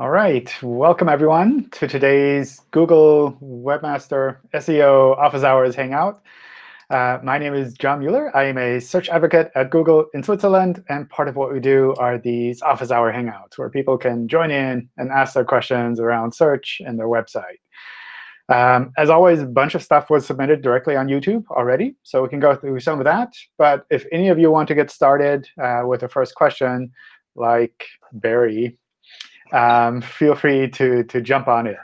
[0.00, 6.22] All right, welcome everyone to today's Google Webmaster SEO Office Hours Hangout.
[6.88, 8.30] Uh, my name is John Mueller.
[8.36, 11.96] I am a search advocate at Google in Switzerland, and part of what we do
[11.98, 16.32] are these Office Hour Hangouts, where people can join in and ask their questions around
[16.32, 17.58] search and their website.
[18.48, 22.28] Um, as always, a bunch of stuff was submitted directly on YouTube already, so we
[22.28, 23.32] can go through some of that.
[23.58, 26.92] But if any of you want to get started uh, with the first question,
[27.34, 28.78] like Barry
[29.52, 31.76] um, feel free to to jump on it.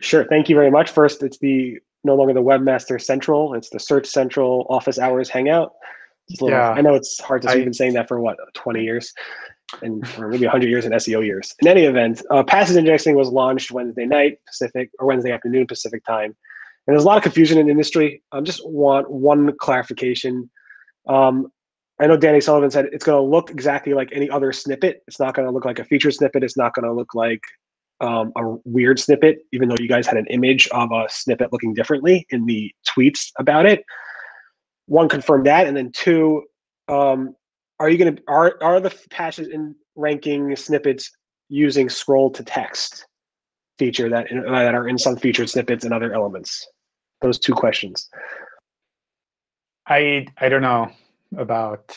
[0.00, 0.24] Sure.
[0.24, 0.90] Thank you very much.
[0.90, 3.54] First, it's the no longer the Webmaster Central.
[3.54, 5.72] It's the Search Central Office Hours Hangout.
[6.40, 6.70] Little, yeah.
[6.70, 7.50] I know it's hard to.
[7.50, 9.12] I, been saying that for what 20 years,
[9.82, 11.54] and or maybe 100 years in SEO years.
[11.58, 16.04] In any event, uh, passage indexing was launched Wednesday night Pacific or Wednesday afternoon Pacific
[16.04, 16.36] time,
[16.86, 18.22] and there's a lot of confusion in the industry.
[18.32, 20.50] I just want one clarification.
[21.08, 21.50] Um,
[22.00, 25.02] I know Danny Sullivan said it's going to look exactly like any other snippet.
[25.06, 26.42] It's not going to look like a featured snippet.
[26.42, 27.42] It's not going to look like
[28.00, 31.74] um, a weird snippet, even though you guys had an image of a snippet looking
[31.74, 33.84] differently in the tweets about it.
[34.86, 36.42] One, confirmed that, and then two,
[36.88, 37.36] um,
[37.78, 41.10] are you going to are are the patches in ranking snippets
[41.50, 43.06] using scroll to text
[43.78, 46.66] feature that that are in some featured snippets and other elements?
[47.20, 48.08] Those two questions.
[49.86, 50.90] I I don't know
[51.36, 51.96] about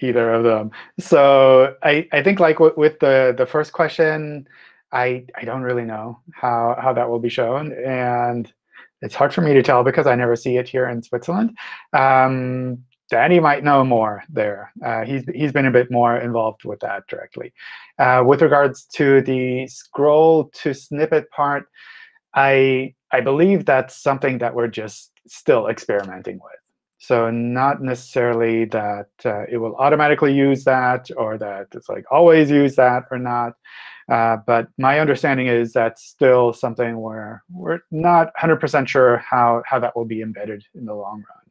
[0.00, 0.70] either of them.
[0.98, 4.46] So I, I think like with the, the first question,
[4.92, 7.72] I, I don't really know how, how that will be shown.
[7.84, 8.50] And
[9.02, 11.56] it's hard for me to tell because I never see it here in Switzerland.
[11.92, 14.72] Um, Danny might know more there.
[14.84, 17.52] Uh, he's, he's been a bit more involved with that directly.
[17.98, 21.68] Uh, with regards to the scroll to snippet part,
[22.34, 26.60] I, I believe that's something that we're just still experimenting with.
[26.98, 32.50] So not necessarily that uh, it will automatically use that or that it's like always
[32.50, 33.54] use that or not.
[34.10, 39.78] Uh, but my understanding is that's still something where we're not 100% sure how, how
[39.78, 41.44] that will be embedded in the long run.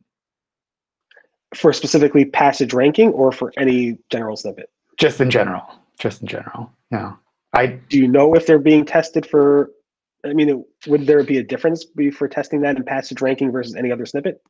[1.56, 4.70] For specifically passage ranking or for any general snippet?
[4.98, 5.64] Just in general.
[6.00, 6.72] Just in general.
[6.92, 7.14] Yeah.
[7.54, 9.72] I do you know if they're being tested for
[10.26, 13.76] I mean, would there be a difference be for testing that in passage ranking versus
[13.76, 14.42] any other snippet?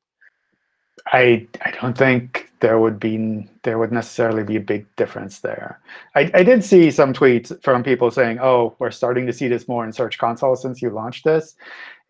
[1.05, 5.79] I I don't think there would be there would necessarily be a big difference there.
[6.15, 9.67] I, I did see some tweets from people saying, "Oh, we're starting to see this
[9.67, 11.55] more in Search Console since you launched this,"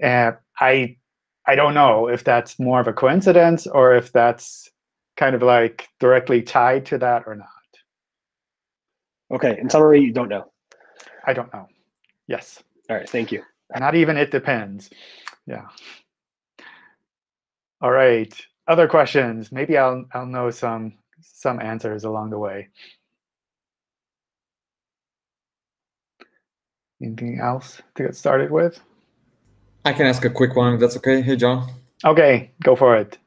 [0.01, 0.97] and I
[1.45, 4.69] I don't know if that's more of a coincidence or if that's
[5.17, 7.47] kind of like directly tied to that or not.
[9.31, 9.57] Okay.
[9.59, 10.51] In summary, you don't know.
[11.25, 11.67] I don't know.
[12.27, 12.63] Yes.
[12.89, 13.09] All right.
[13.09, 13.43] Thank you.
[13.77, 14.89] Not even it depends.
[15.45, 15.67] Yeah.
[17.81, 18.33] All right
[18.67, 19.51] other questions.
[19.51, 22.69] Maybe I'll I'll know some some answers along the way.
[27.01, 28.79] Anything else to get started with?
[29.85, 31.21] I can ask a quick one if that's okay.
[31.21, 31.71] Hey, John.
[32.03, 33.17] Okay, go for it.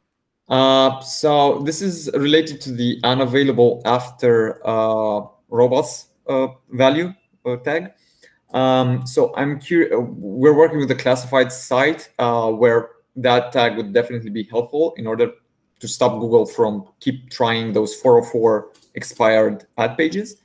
[0.48, 7.14] Uh, so this is related to the unavailable after uh, robots uh, value
[7.46, 7.92] uh, tag.
[8.52, 9.92] Um, so I'm curious.
[9.94, 12.90] We're working with a classified site uh, where
[13.22, 15.32] that tag would definitely be helpful in order
[15.80, 20.36] to stop Google from keep trying those 404 expired ad pages.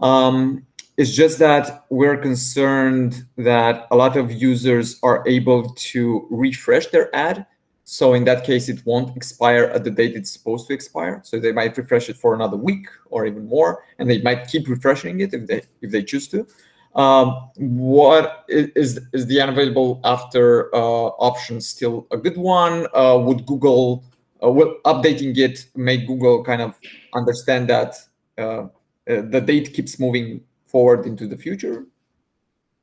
[0.00, 0.66] Um,
[0.96, 7.14] it's just that we're concerned that a lot of users are able to refresh their
[7.14, 7.46] ad.
[7.84, 11.20] So in that case, it won't expire at the date it's supposed to expire.
[11.22, 14.68] So they might refresh it for another week or even more, and they might keep
[14.68, 16.46] refreshing it if they if they choose to.
[16.96, 22.86] Um, what is is the unavailable after uh, option still a good one?
[22.94, 24.02] Uh, would Google
[24.42, 26.74] uh, will updating it make Google kind of
[27.14, 27.96] understand that
[28.38, 28.68] uh, uh,
[29.06, 31.84] the date keeps moving forward into the future?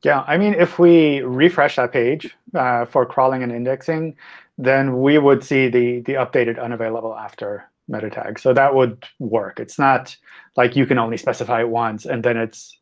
[0.04, 4.16] Yeah, I mean, if we refresh that page uh, for crawling and indexing,
[4.60, 8.38] then we would see the the updated unavailable after meta tag.
[8.38, 9.60] So that would work.
[9.60, 10.16] It's not
[10.56, 12.78] like you can only specify it once and then it's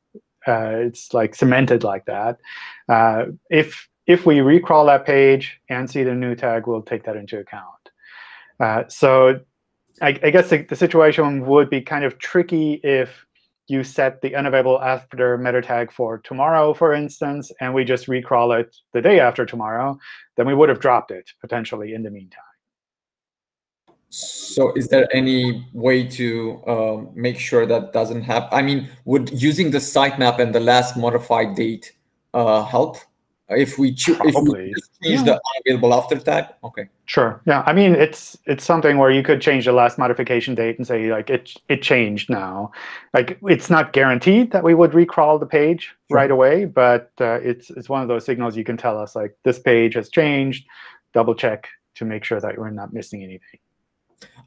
[0.48, 2.40] uh, it's like cemented like that.
[2.90, 7.16] Uh, if if we recrawl that page and see the new tag, we'll take that
[7.16, 7.90] into account.
[8.60, 9.40] Uh, so
[10.02, 13.26] I, I guess the, the, situation would be kind of tricky if
[13.68, 18.60] you set the unavailable after meta tag for tomorrow, for instance, and we just recrawl
[18.60, 19.98] it the day after tomorrow,
[20.36, 22.44] then we would have dropped it potentially in the meantime.
[24.12, 28.50] So is there any way to uh, make sure that doesn't happen?
[28.52, 31.94] I mean, would using the sitemap and the last modified date
[32.34, 32.98] uh, help
[33.48, 35.24] if we, cho- if we change yeah.
[35.24, 36.48] the unavailable after tag?
[36.62, 36.90] Okay.
[37.06, 37.42] Sure.
[37.46, 37.64] Yeah.
[37.66, 41.10] I mean, it's it's something where you could change the last modification date and say
[41.10, 42.72] like it it changed now.
[43.14, 46.18] Like it's not guaranteed that we would recrawl the page sure.
[46.18, 49.38] right away, but uh, it's it's one of those signals you can tell us like
[49.44, 50.66] this page has changed.
[51.14, 53.60] Double check to make sure that we're not missing anything.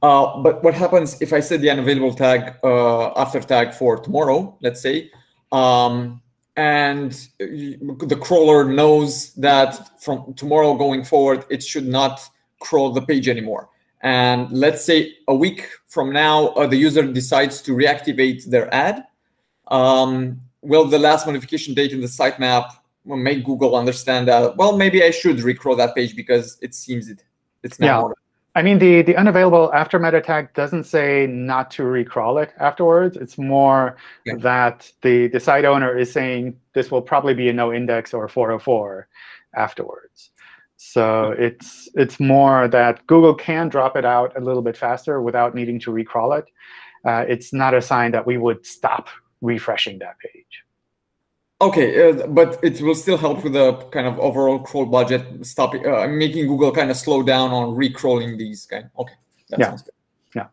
[0.03, 4.57] Uh, but what happens if I set the unavailable tag uh, after tag for tomorrow,
[4.61, 5.11] let's say,
[5.51, 6.21] um,
[6.57, 12.21] and the crawler knows that from tomorrow going forward, it should not
[12.61, 13.71] crawl the page anymore.
[14.03, 19.05] And let's say a week from now, uh, the user decides to reactivate their ad.
[19.69, 22.71] Um, will the last modification date in the sitemap
[23.07, 27.25] make Google understand that, well, maybe I should recrawl that page because it seems it,
[27.63, 28.09] it's now.
[28.09, 28.15] Yeah.
[28.57, 33.17] I mean, the, the unavailable after meta tag doesn't say not to recrawl it afterwards.
[33.17, 34.35] It's more yeah.
[34.39, 38.29] that the, the site owner is saying this will probably be a no index or
[38.29, 39.09] 404
[39.57, 40.31] afterwards.
[40.77, 45.55] So it's it's more that Google can drop it out a little bit faster without
[45.55, 46.45] needing to recrawl it.
[47.05, 49.09] Uh, it's not a sign that we would stop
[49.41, 50.65] refreshing that page.
[51.61, 55.87] Okay, uh, but it will still help with the kind of overall crawl budget, stopping,
[55.87, 58.91] uh, making Google kind of slow down on recrawling these kind.
[58.99, 59.15] Okay,
[59.51, 59.69] that yeah.
[59.69, 59.95] sounds good.
[60.35, 60.47] Yeah.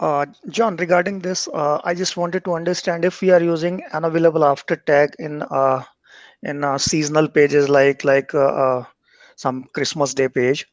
[0.00, 4.42] Uh, John, regarding this, uh, I just wanted to understand if we are using unavailable
[4.42, 5.82] after tag in uh,
[6.42, 8.32] in uh, seasonal pages like like
[9.36, 10.66] some Christmas Day page,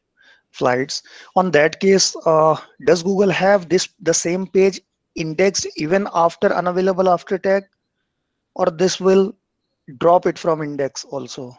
[0.52, 1.02] flights.
[1.36, 2.16] On that case,
[2.86, 4.80] does Google have this the same page
[5.16, 7.64] indexed even after unavailable after tag?
[8.58, 9.34] Or this will
[9.96, 11.56] drop it from index also?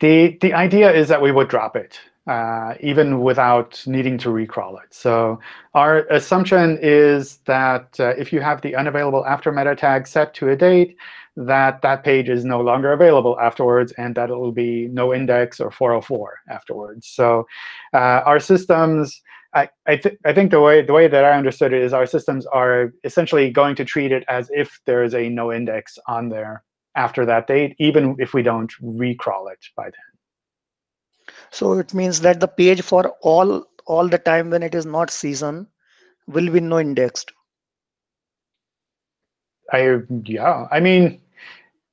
[0.00, 4.82] The, the idea is that we would drop it, uh, even without needing to recrawl
[4.82, 4.92] it.
[4.92, 5.38] So
[5.74, 10.48] our assumption is that uh, if you have the unavailable after meta tag set to
[10.48, 10.96] a date,
[11.36, 15.60] that that page is no longer available afterwards, and that it will be no index
[15.60, 17.06] or 404 afterwards.
[17.08, 17.46] So
[17.92, 19.20] uh, our systems
[19.54, 22.06] I, I, th I, think the way the way that I understood it is our
[22.06, 26.28] systems are essentially going to treat it as if there is a no index on
[26.28, 26.64] there
[26.96, 30.10] after that date, even if we don't recrawl it by then.
[31.50, 35.10] So it means that the page for all all the time when it is not
[35.10, 35.68] season
[36.26, 37.32] will be no indexed.
[39.72, 41.20] I yeah, I mean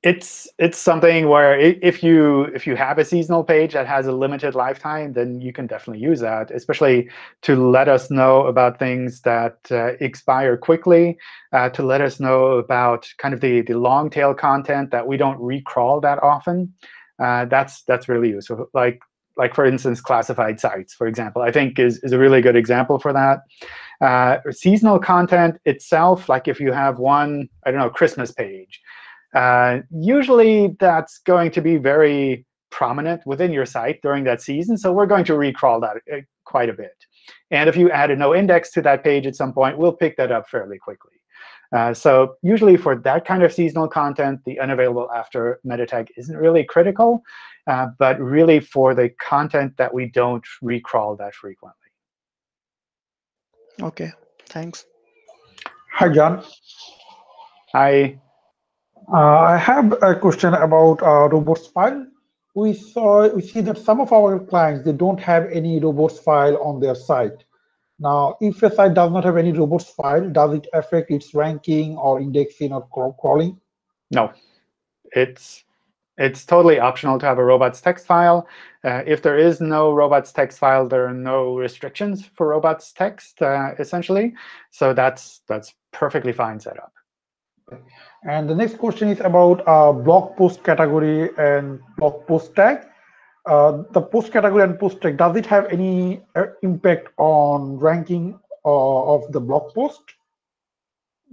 [0.02, 4.12] it's it's something where if you if you have a seasonal page that has a
[4.12, 7.08] limited lifetime, then you can definitely use that, especially
[7.42, 11.16] to let us know about things that uh, expire quickly,
[11.52, 15.16] uh, to let us know about kind of the the long tail content that we
[15.16, 16.74] don't recrawl that often.
[17.22, 18.68] Uh, that's that's really useful.
[18.74, 19.00] Like
[19.36, 22.98] like for instance, classified sites, for example, I think is is a really good example
[22.98, 23.42] for that.
[24.00, 28.80] Uh, seasonal content itself, like if you have one, I don't know, Christmas page.
[29.34, 34.76] Uh, usually, that's going to be very prominent within your site during that season.
[34.76, 36.96] So we're going to recrawl that uh, quite a bit.
[37.50, 40.16] And if you add a no index to that page at some point, we'll pick
[40.16, 41.12] that up fairly quickly.
[41.74, 46.36] Uh, so usually for that kind of seasonal content, the unavailable after meta tag isn't
[46.36, 47.22] really critical.
[47.68, 51.78] Uh, but really for the content that we don't recrawl that frequently.
[53.80, 54.10] OK,
[54.46, 54.84] thanks.
[55.92, 56.44] Hi, John.
[57.72, 58.18] Hi.
[59.10, 62.06] Uh, I have a question about uh, robots file.
[62.54, 66.58] We saw we see that some of our clients they don't have any robots file
[66.62, 67.44] on their site.
[67.98, 71.96] Now, if a site does not have any robots file, does it affect its ranking
[71.96, 72.86] or indexing or
[73.20, 73.58] crawling?
[74.10, 74.32] No,
[75.12, 75.64] it's
[76.18, 78.46] it's totally optional to have a robots text file.
[78.84, 83.40] Uh, if there is no robots text file, there are no restrictions for robots text,
[83.40, 84.34] uh, essentially.
[84.70, 86.92] So that's that's perfectly fine setup.
[88.24, 92.86] And the next question is about uh, blog post category and blog post tag.
[93.44, 98.38] Uh, the post category and post tag, does it have any uh, impact on ranking
[98.64, 100.00] uh, of the blog post?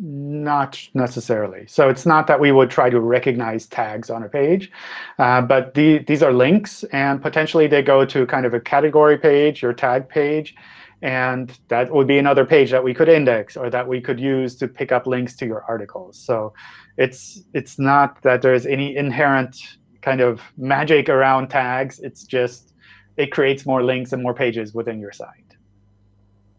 [0.02, 1.68] Not necessarily.
[1.68, 4.72] So it's not that we would try to recognize tags on a page,
[5.20, 9.18] uh, but the, these are links, and potentially they go to kind of a category
[9.18, 10.56] page or tag page,
[11.02, 14.56] and that would be another page that we could index or that we could use
[14.58, 16.18] to pick up links to your articles.
[16.18, 16.54] So
[16.98, 19.56] it's it's not that there's any inherent
[20.02, 22.00] kind of magic around tags.
[22.00, 22.74] It's just
[23.18, 25.56] it creates more links and more pages within your site.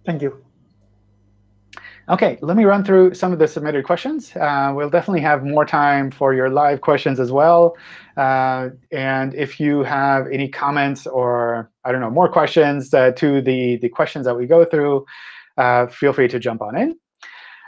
[0.05, 0.45] Thank you.
[2.09, 4.35] OK, let me run through some of the submitted questions.
[4.35, 7.77] Uh, we'll definitely have more time for your live questions as well.
[8.17, 13.41] Uh, and if you have any comments or, I don't know, more questions uh, to
[13.41, 15.07] the, the questions that we go through,
[15.57, 16.97] uh, feel free to jump on in.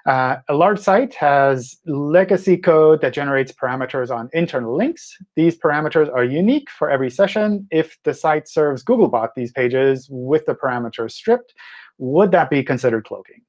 [0.04, 5.16] Uh, a large site has legacy code that generates parameters on internal links.
[5.36, 7.68] These parameters are unique for every session.
[7.70, 11.54] If the site serves Googlebot these pages with the parameters stripped,
[11.98, 13.42] would that be considered cloaking?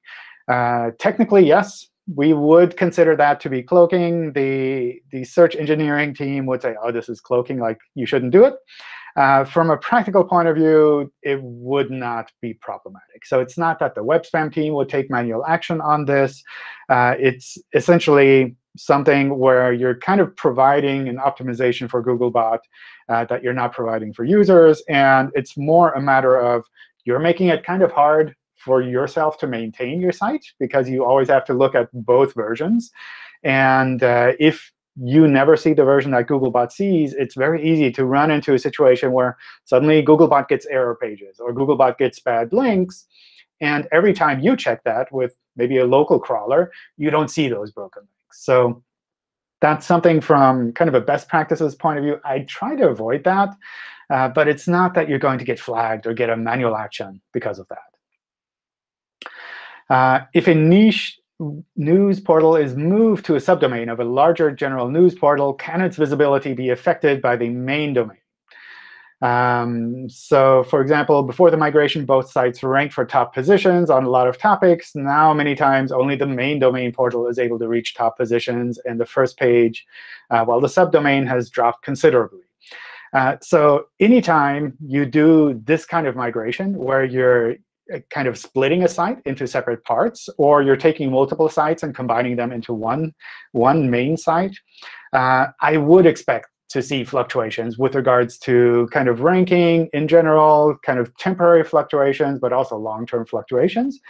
[0.48, 4.32] Uh, technically, yes, we would consider that to be cloaking.
[4.32, 8.44] The, the search engineering team would say, oh, this is cloaking, like you shouldn't do
[8.44, 8.54] it.
[9.16, 13.24] Uh, from a practical point of view, it would not be problematic.
[13.24, 16.42] So it's not that the web spam team would take manual action on this.
[16.88, 22.58] Uh, it's essentially something where you're kind of providing an optimization for Googlebot
[23.08, 24.82] uh, that you're not providing for users.
[24.88, 26.64] And it's more a matter of
[27.04, 31.28] you're making it kind of hard for yourself to maintain your site because you always
[31.28, 32.90] have to look at both versions.
[33.42, 38.04] And uh, if you never see the version that Googlebot sees, it's very easy to
[38.04, 43.06] run into a situation where suddenly Googlebot gets error pages or Googlebot gets bad links.
[43.60, 47.70] And every time you check that with maybe a local crawler, you don't see those
[47.70, 48.44] broken links.
[48.44, 48.82] So
[49.60, 52.20] that's something from kind of a best practices point of view.
[52.24, 53.54] I try to avoid that.
[54.10, 57.20] Uh, but it's not that you're going to get flagged or get a manual action
[57.32, 57.93] because of that.
[59.90, 61.18] Uh, if a niche
[61.76, 65.96] news portal is moved to a subdomain of a larger general news portal, can its
[65.96, 68.18] visibility be affected by the main domain?
[69.22, 74.10] Um, so for example, before the migration, both sites ranked for top positions on a
[74.10, 74.94] lot of topics.
[74.94, 79.00] Now, many times, only the main domain portal is able to reach top positions and
[79.00, 79.86] the first page,
[80.30, 82.42] uh, while the subdomain has dropped considerably.
[83.14, 87.54] Uh, so anytime you do this kind of migration, where you're
[88.10, 92.36] kind of splitting a site into separate parts, or you're taking multiple sites and combining
[92.36, 93.12] them into one,
[93.52, 94.56] one main site,
[95.12, 100.76] uh, I would expect to see fluctuations with regards to kind of ranking in general,
[100.84, 104.00] kind of temporary fluctuations, but also long-term fluctuations.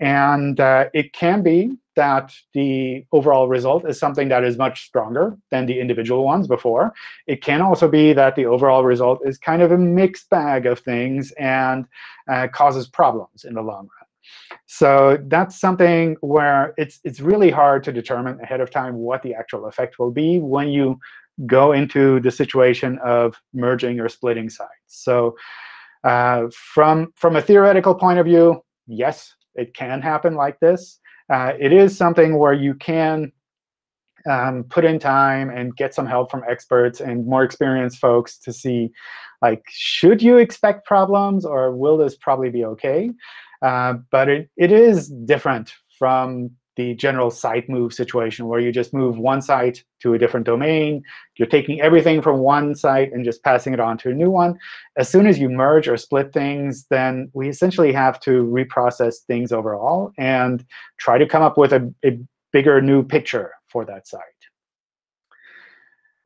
[0.00, 5.36] And uh, it can be that the overall result is something that is much stronger
[5.50, 6.94] than the individual ones before.
[7.26, 10.78] It can also be that the overall result is kind of a mixed bag of
[10.78, 11.84] things and
[12.32, 14.08] uh, causes problems in the long run.
[14.64, 19.34] So that's something where it's, it's really hard to determine ahead of time what the
[19.34, 20.98] actual effect will be when you
[21.44, 24.86] go into the situation of merging or splitting sites.
[24.86, 25.36] So
[26.04, 30.99] uh, from, from a theoretical point of view, yes, it can happen like this.
[31.30, 33.32] Uh, it is something where you can
[34.28, 38.52] um, put in time and get some help from experts and more experienced folks to
[38.52, 38.90] see,
[39.40, 43.10] like, should you expect problems or will this probably be OK?
[43.62, 48.94] Uh, but it, it is different from the general site move situation where you just
[48.94, 51.02] move one site to a different domain.
[51.36, 54.58] You're taking everything from one site and just passing it on to a new one.
[54.96, 59.52] As soon as you merge or split things, then we essentially have to reprocess things
[59.52, 60.64] overall and
[60.96, 62.18] try to come up with a, a
[62.52, 64.42] bigger new picture for that site.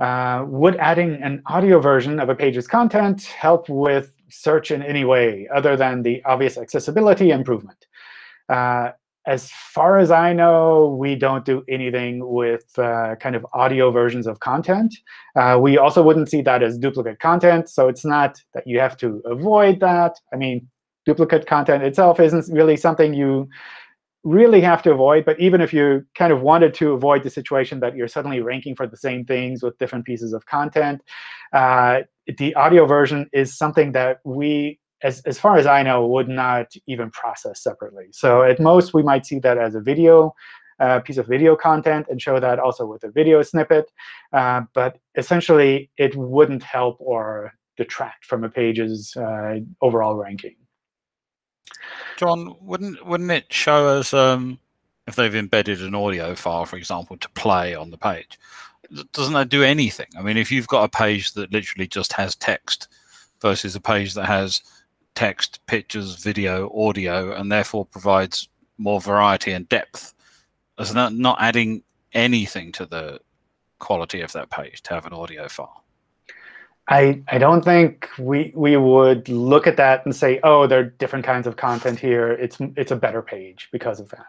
[0.00, 5.04] Uh, would adding an audio version of a page's content help with search in any
[5.04, 7.86] way other than the obvious accessibility improvement?
[8.48, 8.90] Uh,
[9.26, 14.26] as far as I know, we don't do anything with uh, kind of audio versions
[14.26, 14.94] of content.
[15.34, 17.68] Uh, we also wouldn't see that as duplicate content.
[17.68, 20.18] So it's not that you have to avoid that.
[20.32, 20.68] I mean,
[21.06, 23.48] duplicate content itself isn't really something you
[24.24, 25.24] really have to avoid.
[25.24, 28.74] But even if you kind of wanted to avoid the situation that you're suddenly ranking
[28.74, 31.02] for the same things with different pieces of content,
[31.52, 32.00] uh,
[32.38, 36.72] the audio version is something that we as, as far as I know, would not
[36.88, 38.06] even process separately.
[38.10, 40.34] So at most, we might see that as a video
[40.80, 43.92] uh, piece of video content and show that also with a video snippet.
[44.32, 50.56] Uh, but essentially, it wouldn't help or detract from a page's uh, overall ranking.
[52.16, 54.58] John, wouldn't wouldn't it show us um,
[55.06, 58.38] if they've embedded an audio file, for example, to play on the page?
[59.12, 60.06] Doesn't that do anything?
[60.16, 62.88] I mean, if you've got a page that literally just has text
[63.40, 64.62] versus a page that has
[65.14, 70.14] text, pictures, video, audio, and therefore provides more variety and depth.
[70.78, 73.20] It's not, not adding anything to the
[73.78, 75.84] quality of that page to have an audio file.
[76.88, 80.84] I, I don't think we we would look at that and say, oh, there are
[80.84, 82.32] different kinds of content here.
[82.32, 84.26] It's it's a better page because of that.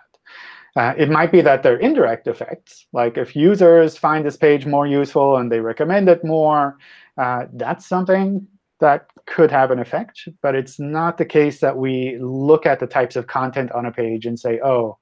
[0.77, 2.85] Uh, it might be that there are indirect effects.
[2.93, 6.77] Like if users find this page more useful and they recommend it more,
[7.17, 8.47] uh, that's something
[8.79, 12.87] that could have an effect, but it's not the case that we look at the
[12.87, 14.97] types of content on a page and say, oh,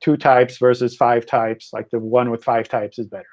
[0.00, 3.26] two types versus five types, like the one with five types is better.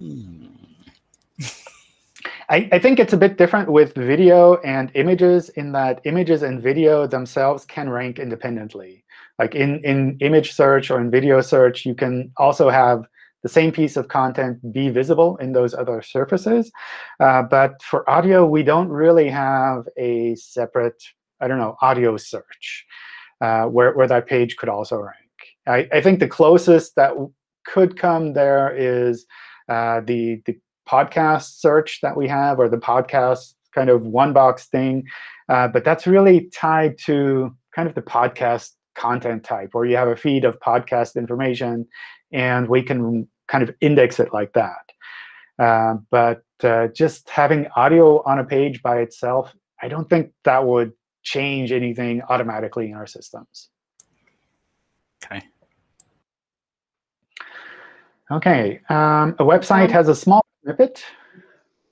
[0.00, 0.46] Hmm.
[2.48, 6.62] I, I think it's a bit different with video and images in that images and
[6.62, 9.04] video themselves can rank independently.
[9.38, 13.06] Like in, in image search or in video search, you can also have
[13.44, 16.72] the same piece of content be visible in those other surfaces.
[17.20, 21.00] Uh, but for audio, we don't really have a separate,
[21.40, 22.86] I don't know, audio search
[23.42, 25.16] uh, where, where that page could also rank.
[25.68, 27.12] I, I think the closest that
[27.66, 29.26] could come there is
[29.68, 30.58] uh, the, the
[30.88, 35.04] podcast search that we have or the podcast kind of one box thing.
[35.50, 40.08] Uh, but that's really tied to kind of the podcast content type where you have
[40.08, 41.86] a feed of podcast information
[42.32, 44.92] and we can kind of index it like that.
[45.58, 50.66] Uh, but uh, just having audio on a page by itself, I don't think that
[50.66, 53.70] would change anything automatically in our systems.
[55.24, 55.42] Okay.
[58.30, 58.80] OK.
[58.88, 61.04] Um, a website has a small snippet.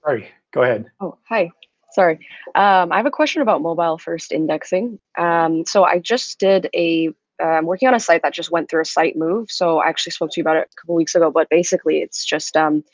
[0.04, 0.86] Sorry, go ahead.
[1.00, 1.50] Oh, hi.
[1.92, 2.14] Sorry.
[2.54, 4.98] Um, I have a question about mobile first indexing.
[5.18, 8.82] Um, so I just did a, I'm working on a site that just went through
[8.82, 9.50] a site move.
[9.50, 12.24] So I actually spoke to you about it a couple weeks ago, but basically it's
[12.24, 12.84] just um,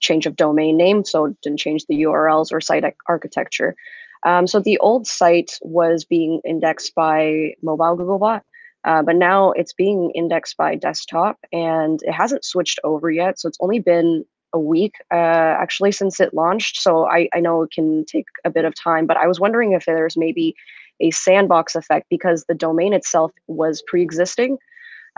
[0.00, 1.04] change of domain name.
[1.04, 3.76] So it didn't change the URLs or site architecture.
[4.24, 8.42] Um, so the old site was being indexed by mobile Googlebot.
[8.84, 13.38] Uh, but now it's being indexed by desktop and it hasn't switched over yet.
[13.38, 16.80] So it's only been a week uh, actually since it launched.
[16.80, 19.72] So I, I know it can take a bit of time, but I was wondering
[19.72, 20.54] if there's maybe
[21.02, 24.58] a sandbox effect because the domain itself was pre-existing.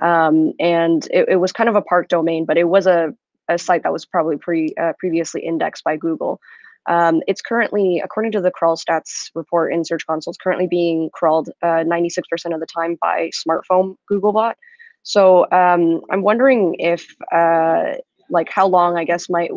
[0.03, 3.15] Um, and it, it was kind of a park domain, but it was a,
[3.49, 6.41] a site that was probably pre uh, previously indexed by Google.
[6.87, 11.11] Um, it's currently, according to the crawl stats report in Search Console, it's currently being
[11.15, 14.55] crawled 96% uh, of the time by smartphone Googlebot.
[15.03, 17.95] So um, I'm wondering if, uh,
[18.35, 19.51] like, how long I guess might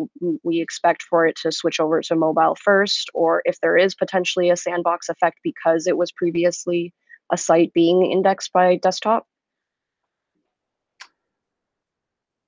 [0.43, 4.50] we expect for it to switch over to mobile first, or if there is potentially
[4.50, 6.93] a sandbox effect because it was previously
[7.31, 9.27] a site being indexed by desktop.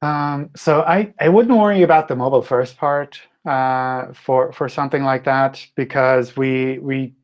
[0.02, 5.04] Um, so I, I wouldn't worry about the mobile first part uh, for for something
[5.04, 7.16] like that because we we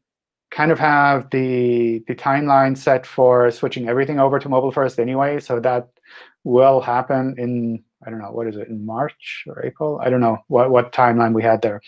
[0.51, 5.39] kind of have the the timeline set for switching everything over to mobile first anyway.
[5.39, 5.87] So that
[6.43, 9.99] will happen in I don't know what is it in March or April.
[10.03, 11.81] I don't know what what timeline we had there.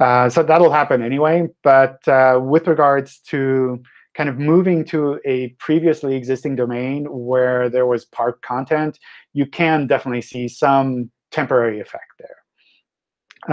[0.00, 1.48] Uh, so that'll happen anyway.
[1.62, 3.82] But uh, with regards to
[4.14, 8.98] kind of moving to a previously existing domain where there was park content,
[9.32, 12.36] you can definitely see some temporary effect there.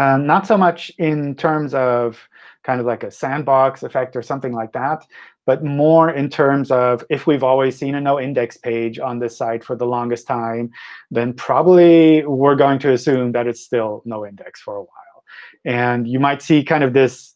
[0.04, 2.30] Um, not so much in terms of
[2.64, 5.06] kind of like a sandbox effect or something like that,
[5.46, 9.38] but more in terms of if we've always seen a no index page on this
[9.38, 10.70] site for the longest time,
[11.10, 15.24] then probably we're going to assume that it's still no index for a while.
[15.66, 17.36] And you might see kind of this,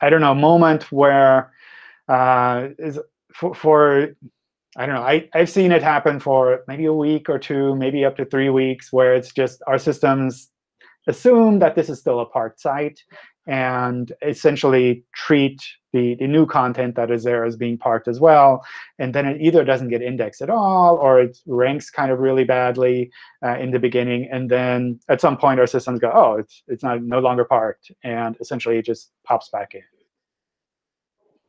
[0.00, 1.52] I don't know, moment where
[2.08, 2.98] uh, is
[3.32, 4.08] for, for
[4.76, 5.02] I don't know.
[5.02, 8.50] I, I've seen it happen for maybe a week or two, maybe up to three
[8.50, 10.50] weeks, where it's just our systems
[11.06, 13.02] assume that this is still a parked site
[13.46, 15.60] and essentially treat
[15.92, 18.64] the, the new content that is there as being parked as well.
[18.98, 22.44] And then it either doesn't get indexed at all, or it ranks kind of really
[22.44, 23.10] badly
[23.44, 24.28] uh, in the beginning.
[24.30, 27.90] And then at some point, our systems go, oh, it's, it's not, no longer parked.
[28.04, 29.82] And essentially, it just pops back in.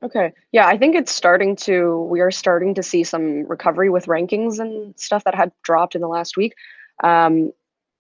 [0.04, 0.34] Okay.
[0.52, 4.60] Yeah, I think it's starting to, we are starting to see some recovery with rankings
[4.60, 6.56] and stuff that had dropped in the last week.
[7.04, 7.52] Um,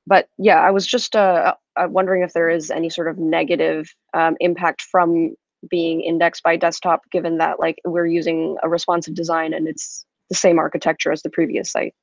[0.07, 3.93] but yeah, I was just uh, uh, wondering if there is any sort of negative
[4.13, 5.35] um, impact from
[5.69, 10.35] being indexed by desktop, given that like we're using a responsive design and it's the
[10.35, 11.93] same architecture as the previous site.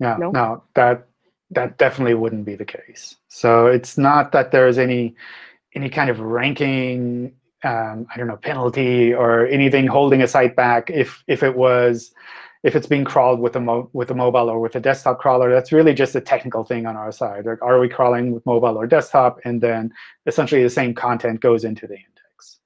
[0.00, 1.06] Yeah, no, no that
[1.50, 3.16] that definitely wouldn't be the case.
[3.28, 5.14] So it's not that there's any
[5.74, 7.32] any kind of ranking
[7.64, 12.12] um, I don't know penalty or anything holding a site back if if it was
[12.62, 15.72] if it's being crawled with a with a mobile or with a desktop crawler, that's
[15.72, 17.46] really just a technical thing on our side.
[17.46, 19.40] Like, are we crawling with mobile or desktop?
[19.44, 19.92] And then
[20.26, 22.58] essentially the same content goes into the index.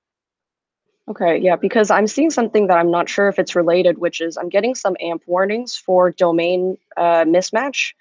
[1.08, 4.36] Okay, yeah, because I'm seeing something that I'm not sure if it's related, which is
[4.36, 7.92] I'm getting some AMP warnings for domain uh, mismatch,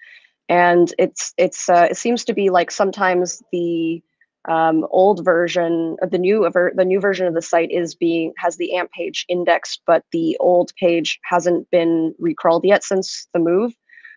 [0.48, 4.02] and it's it's uh, it seems to be like sometimes the
[4.48, 8.74] um, old version, the new the new version of the site is being has the
[8.74, 13.72] AMP page indexed, but the old page hasn't been recrawled yet since the move.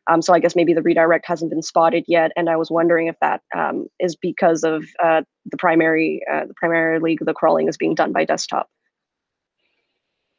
[0.08, 3.08] Um, so I guess maybe the redirect hasn't been spotted yet, and I was wondering
[3.08, 7.78] if that um, is because of uh, the primary uh, the primarily the crawling is
[7.78, 8.70] being done by desktop.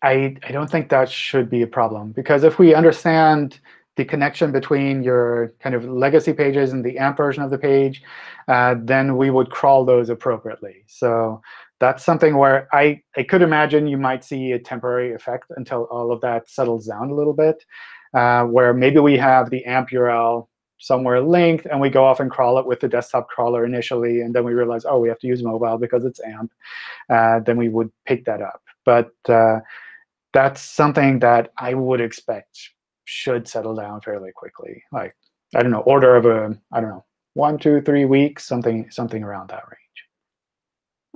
[0.02, 3.60] I I don't think that should be a problem because if we understand
[3.96, 8.02] the connection between your kind of legacy pages and the AMP version of the page,
[8.48, 10.84] uh, then we would crawl those appropriately.
[10.86, 11.40] So
[11.80, 16.12] that's something where I, I could imagine you might see a temporary effect until all
[16.12, 17.64] of that settles down a little bit,
[18.14, 20.46] uh, where maybe we have the AMP URL
[20.78, 24.34] somewhere linked, and we go off and crawl it with the desktop crawler initially, and
[24.34, 26.52] then we realize, oh, we have to use mobile because it's AMP.
[27.08, 28.62] Uh, then we would pick that up.
[28.84, 29.60] But uh,
[30.34, 32.70] that's something that I would expect
[33.06, 34.82] should settle down fairly quickly.
[34.92, 35.16] Like,
[35.54, 39.22] I don't know, order of a, I don't know, one, two, three weeks, something, something
[39.22, 39.80] around that range.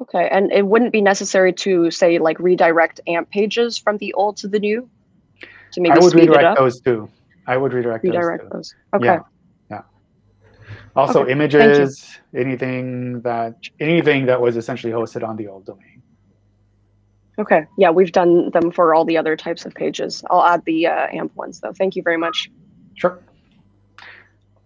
[0.03, 4.39] Okay, and it wouldn't be necessary to say like redirect AMP pages from the old
[4.39, 4.89] to the new
[5.73, 7.09] to maybe I would redirect those too.
[7.47, 8.51] I would redirect, redirect those.
[8.53, 8.75] those.
[8.95, 9.07] Okay.
[9.07, 9.21] Yeah.
[9.71, 9.83] yeah.
[10.97, 11.33] Also, okay.
[11.33, 15.90] images, anything that anything that was essentially hosted on the old domain.
[17.39, 17.67] Okay.
[17.79, 20.23] Yeah, we've done them for all the other types of pages.
[20.31, 21.73] I'll add the uh, AMP ones, though.
[21.73, 22.51] Thank you very much.
[22.95, 23.21] Sure.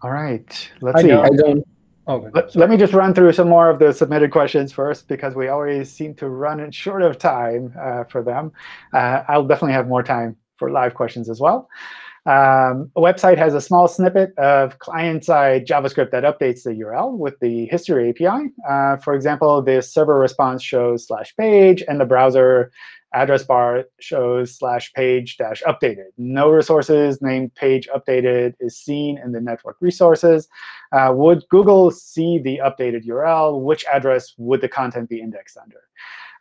[0.02, 0.70] All right.
[0.80, 1.12] Let's I see.
[1.12, 1.66] I don't.
[2.06, 5.34] Oh, let, let, me just run through some more of the submitted questions first, because
[5.34, 8.52] we always seem to run short of time uh, for them.
[8.92, 11.68] Uh, I'll definitely have more time for live questions as well.
[12.26, 17.38] Um, a website has a small snippet of client-side JavaScript that updates the URL with
[17.40, 18.50] the history API.
[18.66, 22.72] Uh, for example, the server response shows slash page, and the browser
[23.12, 26.06] address bar shows slash page dash updated.
[26.18, 30.48] No resources named page updated is seen in the network resources.
[30.92, 33.60] Uh, would Google see the updated URL?
[33.62, 35.80] Which address would the content be indexed under?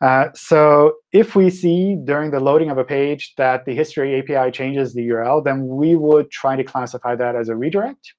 [0.03, 4.51] Uh, so if we see during the loading of a page that the history API
[4.51, 8.13] changes the URL, then we would try to classify that as a redirect.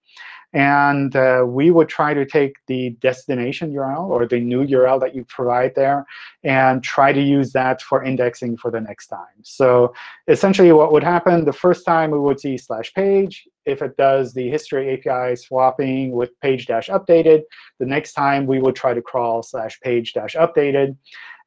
[0.55, 5.15] And uh, we would try to take the destination URL or the new URL that
[5.15, 6.07] you provide there
[6.43, 9.43] and try to use that for indexing for the next time.
[9.43, 9.93] So
[10.29, 13.47] essentially what would happen, the first time we would see slash page.
[13.67, 17.43] If it does the history API swapping with page dash updated,
[17.81, 20.97] the next time we would try to crawl slash page dash updated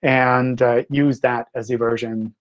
[0.02, 2.34] and uh, use that as the version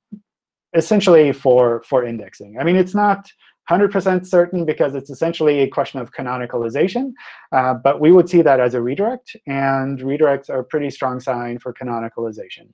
[0.75, 2.59] essentially for, for indexing.
[2.61, 3.31] I mean, it's not
[3.71, 7.12] 100% certain because it's essentially a question of canonicalization.
[7.53, 9.37] Uh, but we would see that as a redirect.
[9.47, 12.69] And redirects are a pretty strong sign for canonicalization.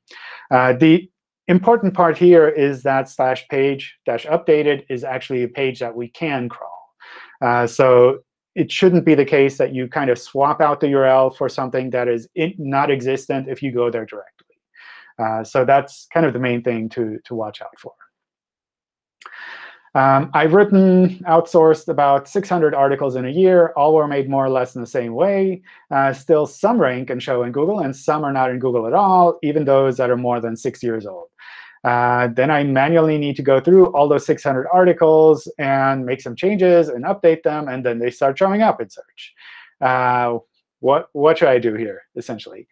[0.51, 1.09] Uh, the
[1.49, 6.09] important part here is that slash page dash updated is actually a page that we
[6.09, 6.95] can crawl.
[7.41, 8.19] Uh, so
[8.55, 11.91] it shouldn't be the case that you kind of swap out the URL for something
[11.91, 14.42] that is not existent if you go there directly.
[15.19, 17.93] Uh, so that's kind of the main thing to, to watch out for.
[19.95, 23.75] Um, I've written, outsourced about 600 articles in a year.
[23.77, 25.63] All were made more or less in the same way.
[25.91, 28.95] Uh, still, some rank and show in Google, and some are not in Google at
[28.95, 31.29] all, even those that are more than six years old.
[31.85, 36.37] Uh, then I manually need to go through all those 600 articles and make some
[36.37, 39.35] changes and update them, and then they start showing up in search.
[39.81, 40.39] Uh,
[40.81, 42.67] what, what should I do here, essentially?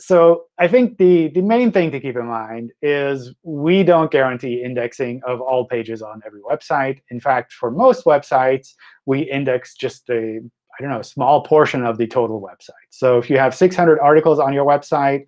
[0.00, 4.62] So I think the, the main thing to keep in mind is we don't guarantee
[4.62, 7.00] indexing of all pages on every website.
[7.10, 8.74] In fact, for most websites,
[9.06, 10.40] we index just a
[10.78, 12.86] I don't know, small portion of the total website.
[12.90, 15.26] So if you have 600 articles on your website,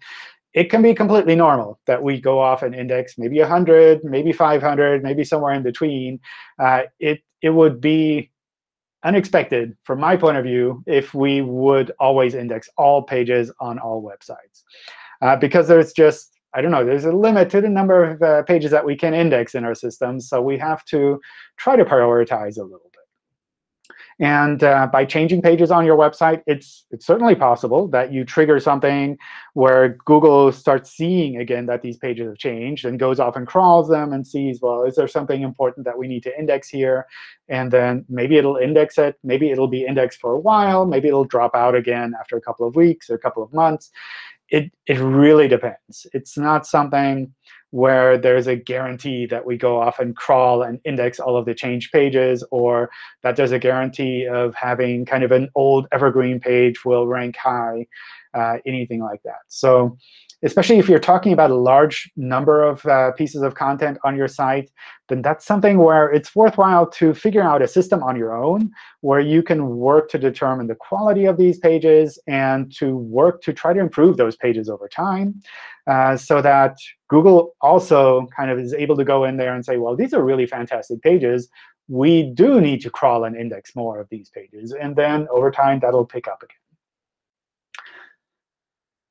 [0.55, 5.03] it can be completely normal that we go off and index maybe 100, maybe 500,
[5.03, 6.21] maybe somewhere in between.
[6.59, 8.31] Uh, it, it would be
[9.05, 14.03] unexpected from my point of view if we would always index all pages on all
[14.03, 14.63] websites.
[15.23, 18.43] Uh, because there's just, I don't know, there's a limit to the number of uh,
[18.43, 20.29] pages that we can index in our systems.
[20.29, 21.21] So we have to
[21.57, 22.90] try to prioritize a little
[24.19, 28.61] and uh, by changing pages on your website, it's, it's certainly possible that you trigger
[28.61, 29.17] something
[29.55, 33.89] where Google starts seeing, again, that these pages have changed and goes off and crawls
[33.89, 37.07] them and sees, well, is there something important that we need to index here?
[37.49, 39.17] And then maybe it'll index it.
[39.25, 40.87] Maybe it'll be indexed for a while.
[40.87, 43.91] Maybe it'll drop out again after a couple of weeks or a couple of months.
[44.49, 46.07] It, it really depends.
[46.13, 47.33] It's not something
[47.71, 51.55] where there's a guarantee that we go off and crawl and index all of the
[51.55, 52.91] changed pages, or
[53.23, 57.87] that there's a guarantee of having kind of an old evergreen page will rank high,
[58.35, 59.41] uh, anything like that.
[59.49, 59.97] So
[60.43, 64.29] especially if you're talking about a large number of uh, pieces of content on your
[64.29, 64.71] site,
[65.09, 68.71] then that's something where it's worthwhile to figure out a system on your own
[69.03, 73.53] where you can work to determine the quality of these pages and to work to
[73.53, 75.41] try to improve those pages over time
[75.87, 76.77] uh, so that
[77.09, 80.23] Google also kind of is able to go in there and say, well, these are
[80.23, 81.49] really fantastic pages.
[81.89, 84.73] We do need to crawl and index more of these pages.
[84.73, 86.57] And then over time, that'll pick up again.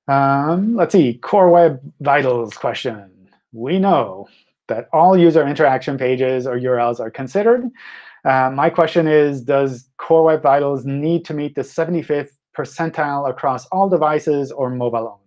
[0.09, 3.11] Um, let's see, Core Web Vitals question.
[3.53, 4.27] We know
[4.67, 7.69] that all user interaction pages or URLs are considered.
[8.25, 13.67] Uh, my question is, does Core Web Vitals need to meet the 75th percentile across
[13.67, 15.19] all devices or mobile only?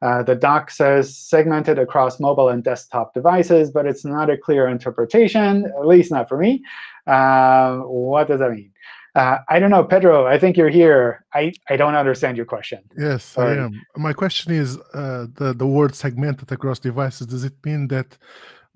[0.00, 4.66] Uh, the doc says segmented across mobile and desktop devices, but it's not a clear
[4.66, 6.62] interpretation, at least not for me.
[7.06, 8.72] Uh, what does that mean?
[9.18, 10.26] Uh, I don't know, Pedro.
[10.26, 11.24] I think you're here.
[11.34, 12.80] I, I don't understand your question.
[12.96, 13.58] Yes, Sorry.
[13.58, 13.72] I am.
[13.96, 17.26] My question is uh, the the word segmented across devices.
[17.26, 18.16] Does it mean that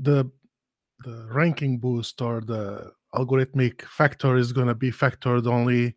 [0.00, 0.28] the
[1.04, 5.94] the ranking boost or the algorithmic factor is going to be factored only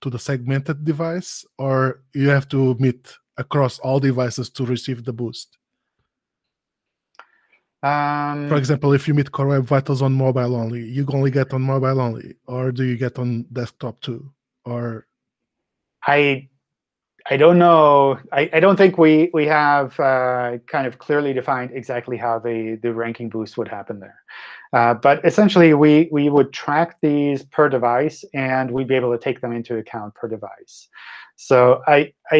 [0.00, 3.02] to the segmented device, or you have to meet
[3.36, 5.58] across all devices to receive the boost?
[7.86, 11.52] Um, For example, if you meet Core Web Vitals on mobile only, you only get
[11.52, 14.32] on mobile only, or do you get on desktop too?
[14.64, 15.06] Or
[16.06, 16.48] I
[17.28, 18.18] I don't know.
[18.32, 22.78] I, I don't think we we have uh, kind of clearly defined exactly how the
[22.82, 24.20] the ranking boost would happen there.
[24.72, 29.22] Uh, but essentially, we we would track these per device, and we'd be able to
[29.22, 30.88] take them into account per device.
[31.36, 32.38] So I I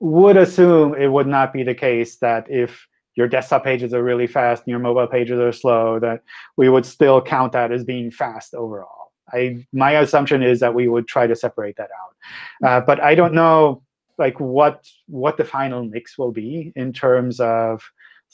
[0.00, 4.26] would assume it would not be the case that if your desktop pages are really
[4.26, 6.22] fast and your mobile pages are slow, that
[6.56, 9.12] we would still count that as being fast overall.
[9.32, 12.68] I, my assumption is that we would try to separate that out.
[12.68, 13.82] Uh, but I don't know
[14.18, 17.82] like what what the final mix will be in terms of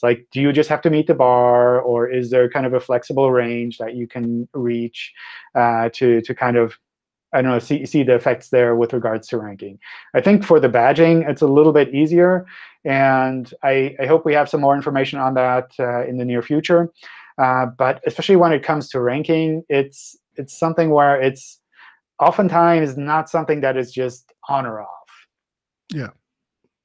[0.03, 2.79] like do you just have to meet the bar or is there kind of a
[2.79, 5.13] flexible range that you can reach
[5.55, 6.77] uh, to to kind of
[7.33, 9.79] I don't know, see, see the effects there with regards to ranking.
[10.13, 12.45] I think for the badging, it's a little bit easier.
[12.83, 16.41] And I, I hope we have some more information on that uh, in the near
[16.41, 16.91] future.
[17.37, 21.59] Uh, but especially when it comes to ranking, it's it's something where it's
[22.19, 24.87] oftentimes not something that is just on or off.
[25.89, 26.09] Yeah.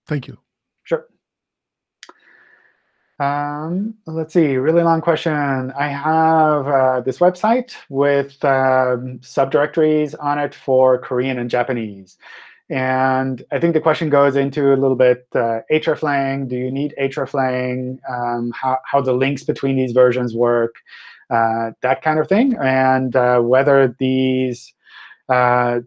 [0.06, 0.38] Thank you.
[3.18, 5.72] Um, let's see, really long question.
[5.72, 12.18] I have uh, this website with um, subdirectories on it for Korean and Japanese.
[12.68, 16.48] And I think the question goes into a little bit uh, hreflang.
[16.48, 17.98] Do you need hreflang?
[18.10, 20.74] Um, how, how the links between these versions work,
[21.30, 22.56] uh, that kind of thing.
[22.60, 24.74] And uh, whether these,
[25.28, 25.80] uh,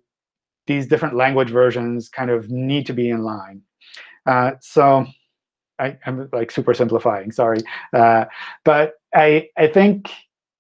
[0.65, 3.61] these different language versions kind of need to be in line.
[4.25, 5.05] Uh, so
[5.79, 7.59] I, am like super simplifying, sorry.
[7.93, 8.25] Uh,
[8.63, 10.11] but I, I think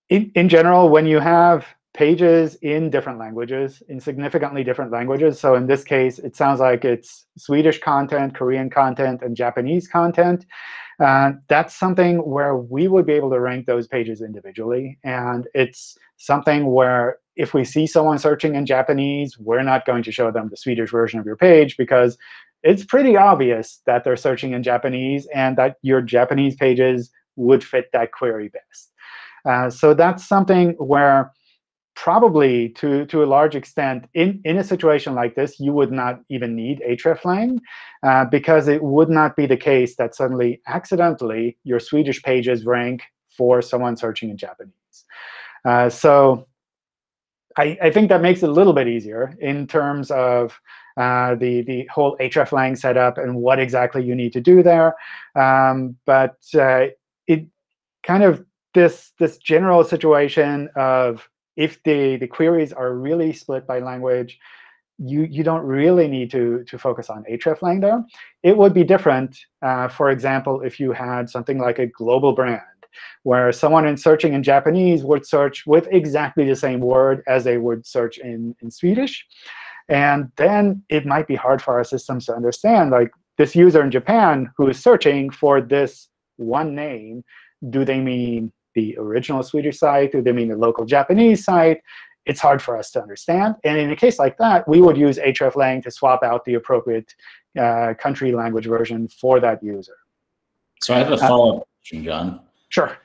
[0.09, 5.55] in, in general, when you have pages in different languages, in significantly different languages, so
[5.55, 10.45] in this case, it sounds like it's Swedish content, Korean content, and Japanese content,
[10.99, 14.99] uh, that's something where we would be able to rank those pages individually.
[15.03, 20.11] And it's something where if we see someone searching in Japanese, we're not going to
[20.11, 22.17] show them the Swedish version of your page because
[22.63, 27.85] it's pretty obvious that they're searching in Japanese and that your Japanese pages would fit
[27.93, 28.91] that query best.
[29.45, 31.31] Uh, so that's something where
[31.95, 36.21] probably to, to a large extent, in, in a situation like this, you would not
[36.29, 37.59] even need hreflang
[38.03, 43.01] uh, because it would not be the case that suddenly, accidentally, your Swedish pages rank
[43.37, 44.73] for someone searching in Japanese.
[45.65, 46.47] Uh, so
[47.57, 50.59] I, I think that makes it a little bit easier in terms of
[50.97, 54.95] uh, the, the whole hreflang setup and what exactly you need to do there.
[55.35, 56.87] Um, but uh,
[57.27, 57.47] it
[58.03, 63.79] kind of this, this general situation of if the, the queries are really split by
[63.79, 64.39] language,
[64.97, 68.03] you, you don't really need to, to focus on hreflang there.
[68.43, 72.61] It would be different, uh, for example, if you had something like a global brand
[73.23, 77.57] where someone in searching in Japanese would search with exactly the same word as they
[77.57, 79.25] would search in, in Swedish.
[79.87, 83.89] And then it might be hard for our systems to understand, like this user in
[83.89, 87.23] Japan who is searching for this one name,
[87.69, 90.11] do they mean the original Swedish site?
[90.11, 91.81] Do they mean the local Japanese site?
[92.25, 93.55] It's hard for us to understand.
[93.63, 97.13] And in a case like that, we would use hreflang to swap out the appropriate
[97.59, 99.95] uh, country language version for that user.
[100.81, 102.41] So I have a uh, follow-up question, John.
[102.69, 102.97] Sure.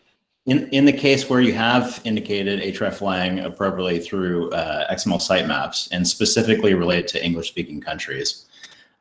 [0.46, 6.06] In, in the case where you have indicated hreflang appropriately through uh, XML sitemaps and
[6.06, 8.44] specifically related to English-speaking countries,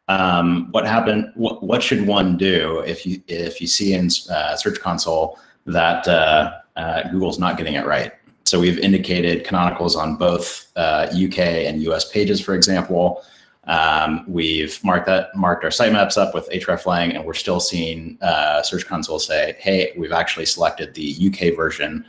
[0.08, 1.32] um, what happened?
[1.36, 6.08] What, what should one do if you if you see in uh, Search Console that
[6.08, 8.12] uh, uh Google's not getting it right?
[8.46, 13.24] So we've indicated canonicals on both UK uh, and US pages, for example.
[13.66, 18.62] Um, we've marked that marked our sitemaps up with hreflang, and we're still seeing uh,
[18.62, 22.06] Search Console say, "Hey, we've actually selected the UK version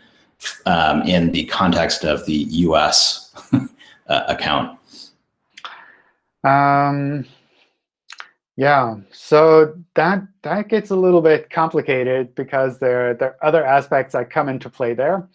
[0.66, 3.32] um, in the context of the US
[4.08, 4.78] uh, account."
[6.42, 7.24] Um,
[8.56, 14.12] yeah, so that that gets a little bit complicated because there there are other aspects
[14.12, 15.28] that come into play there.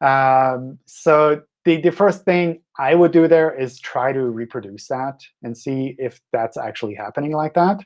[0.00, 5.20] Um, so the, the first thing I would do there is try to reproduce that
[5.42, 7.80] and see if that's actually happening like that.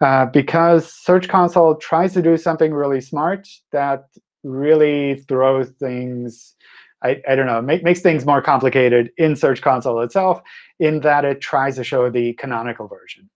[0.00, 4.04] Uh, because Search Console tries to do something really smart that
[4.44, 6.54] really throws things,
[7.02, 10.42] I, I don't know, make, makes things more complicated in Search Console itself
[10.78, 13.30] in that it tries to show the canonical version.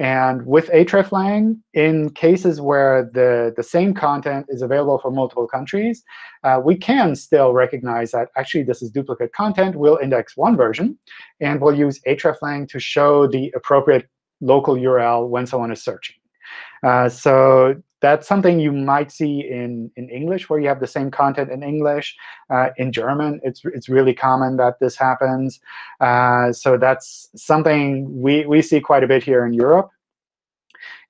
[0.00, 6.02] And with hreflang, in cases where the, the same content is available for multiple countries,
[6.42, 9.76] uh, we can still recognize that actually this is duplicate content.
[9.76, 10.98] We'll index one version,
[11.40, 14.08] and we'll use hreflang to show the appropriate
[14.40, 16.16] local URL when someone is searching.
[16.82, 21.10] Uh, so that's something you might see in, in English, where you have the same
[21.10, 22.16] content in English.
[22.48, 25.60] Uh, in German, it's, it's really common that this happens.
[26.00, 29.90] Uh, so that's something we, we see quite a bit here in Europe.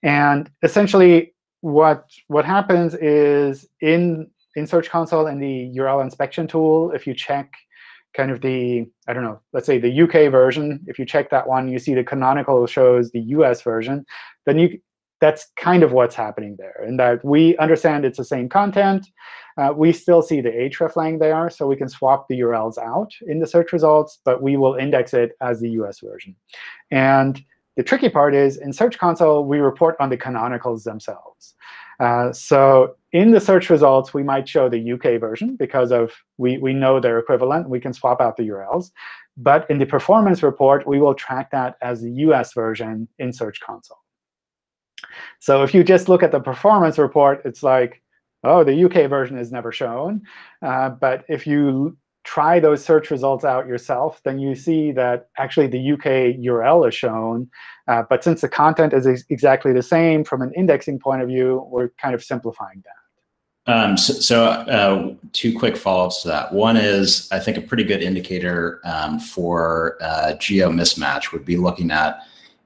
[0.03, 6.91] And essentially, what, what happens is in, in Search Console and the URL inspection tool,
[6.93, 7.53] if you check
[8.15, 11.47] kind of the, I don't know, let's say the UK version, if you check that
[11.47, 14.05] one, you see the canonical shows the US version,
[14.47, 14.81] then you
[15.21, 19.07] that's kind of what's happening there, in that we understand it's the same content.
[19.59, 23.39] Uh, we still see the hreflang there, so we can swap the URLs out in
[23.39, 26.35] the search results, but we will index it as the US version.
[26.91, 27.43] And
[27.77, 31.55] the tricky part is, in Search Console, we report on the canonicals themselves.
[32.01, 36.59] Uh, so in the search results, we might show the UK version because of we,
[36.59, 37.69] we know their equivalent.
[37.69, 38.91] We can swap out the URLs.
[39.37, 43.61] But in the performance report, we will track that as the US version in Search
[43.61, 44.00] Console.
[45.39, 48.03] So if you just look at the performance report, it's like,
[48.45, 50.23] oh, the UK version is never shown.
[50.63, 55.67] Uh, but if you try those search results out yourself, then you see that actually
[55.67, 57.49] the UK URL is shown.
[57.89, 61.29] Uh, but since the content is ex exactly the same from an indexing point of
[61.29, 63.73] view, we're kind of simplifying that.
[63.73, 66.53] Um, so, so uh, two quick follow-ups to that.
[66.53, 71.57] One is, I think, a pretty good indicator um, for uh, geo mismatch would be
[71.57, 72.21] looking at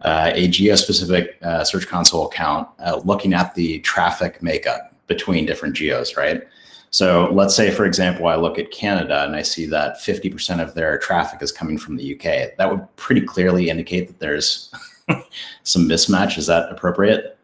[0.04, 5.74] uh, a geo-specific uh, Search Console account, uh, looking at the traffic makeup between different
[5.74, 6.42] geos, right?
[6.90, 10.74] So let's say, for example, I look at Canada and I see that 50% of
[10.74, 12.56] their traffic is coming from the UK.
[12.56, 14.72] That would pretty clearly indicate that there's
[15.64, 16.38] some mismatch.
[16.38, 17.36] Is that appropriate?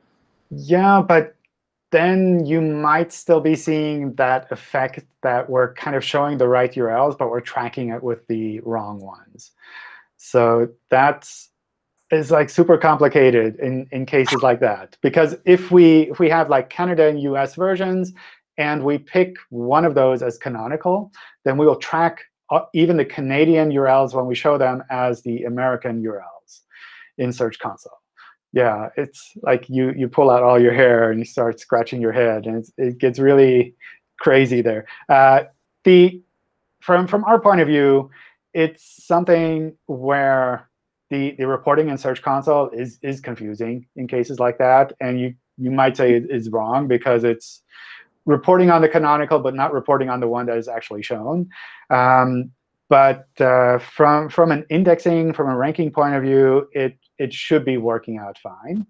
[0.50, 1.34] Yeah, but
[1.90, 6.72] then you might still be seeing that effect that we're kind of showing the right
[6.72, 9.50] URLs, but we're tracking it with the wrong ones.
[10.16, 11.49] So that's
[12.10, 14.96] is like super complicated in, in cases like that.
[15.00, 18.12] Because if we if we have like Canada and US versions,
[18.60, 21.10] and we pick one of those as canonical,
[21.44, 22.20] then we will track
[22.50, 26.60] uh, even the Canadian URLs when we show them as the American URLs
[27.16, 27.98] in Search Console.
[28.52, 32.12] Yeah, it's like you you pull out all your hair and you start scratching your
[32.12, 33.74] head, and it gets really
[34.18, 34.86] crazy there.
[35.08, 35.44] Uh,
[35.84, 36.20] the
[36.80, 38.10] from from our point of view,
[38.52, 40.68] it's something where
[41.10, 44.92] the, the reporting in Search Console is, is confusing in cases like that.
[45.00, 47.62] And you, you might say it is wrong because it's
[48.26, 51.48] reporting on the canonical, but not reporting on the one that is actually shown.
[51.90, 52.52] Um,
[52.88, 57.64] but uh, from, from an indexing, from a ranking point of view, it, it should
[57.64, 58.86] be working out fine.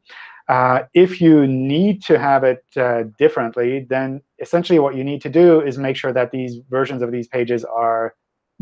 [0.49, 5.29] Uh, if you need to have it uh, differently, then essentially what you need to
[5.29, 8.15] do is make sure that these versions of these pages are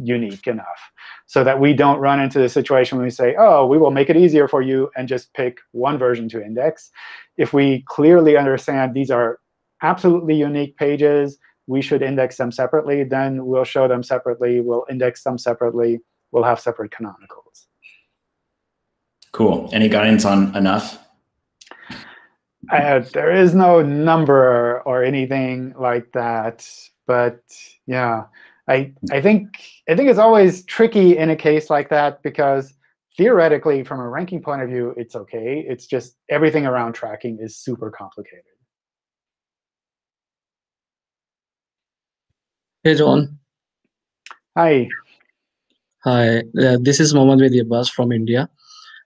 [0.02, 0.90] unique enough
[1.26, 4.08] so that we don't run into the situation when we say, oh, we will make
[4.08, 6.90] it easier for you and just pick one version to index.
[7.36, 9.40] If we clearly understand these are
[9.82, 15.22] absolutely unique pages, we should index them separately, then we'll show them separately, we'll index
[15.22, 16.00] them separately,
[16.32, 17.66] we'll have separate canonicals.
[19.32, 19.68] Cool.
[19.72, 20.98] Any guidance on enough?
[22.72, 26.68] Uh, there is no number or anything like that.
[27.06, 27.40] But
[27.86, 28.24] yeah,
[28.68, 29.48] I I think
[29.88, 32.74] I think it's always tricky in a case like that because
[33.16, 35.64] theoretically, from a ranking point of view, it's OK.
[35.68, 38.44] It's just everything around tracking is super complicated.
[42.84, 43.38] Hey, John.
[44.56, 44.88] Hi.
[46.04, 48.48] Hi, uh, this is Mohammad Mehdi Abbas from India.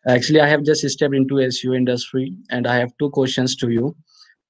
[0.06, 3.96] Actually, I have just stepped into SEO industry, and I have two questions to you.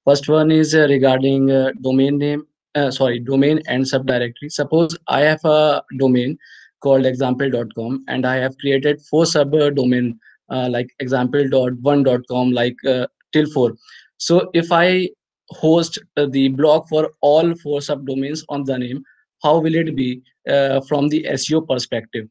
[0.05, 2.45] First one is uh, regarding uh, domain name
[2.75, 4.51] uh, sorry domain and subdirectory.
[4.51, 6.37] Suppose i have a domain
[6.81, 10.17] called example.com and i have created four subdomain
[10.49, 13.73] uh, like example.one.com like uh, till four.
[14.17, 15.09] So if i
[15.49, 19.03] host uh, the blog for all four subdomains on the name
[19.43, 22.27] how will it be uh, from the seo perspective?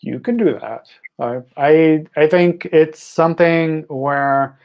[0.00, 0.86] You can do that.
[1.18, 4.56] I i i think it's something where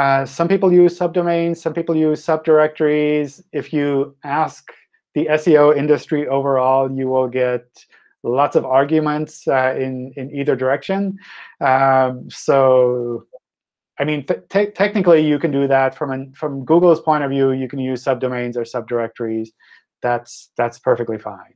[0.00, 1.58] uh, some people use subdomains.
[1.58, 3.42] Some people use subdirectories.
[3.52, 4.72] If you ask
[5.14, 7.66] the SEO industry overall, you will get
[8.22, 11.18] lots of arguments uh, in in either direction.
[11.60, 13.26] Um, so,
[13.98, 14.24] I mean,
[14.80, 17.52] technically, you can do that from an, from Google's point of view.
[17.52, 19.48] You can use subdomains or subdirectories.
[20.00, 21.54] That's that's perfectly fine.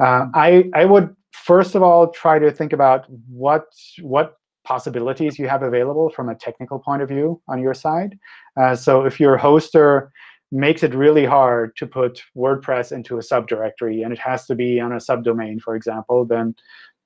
[0.00, 3.66] Uh, I I would first of all try to think about what
[4.02, 8.18] what possibilities you have available from a technical point of view on your side.
[8.60, 10.08] Uh, so if your hoster
[10.50, 14.80] makes it really hard to put WordPress into a subdirectory, and it has to be
[14.80, 16.54] on a subdomain, for example, then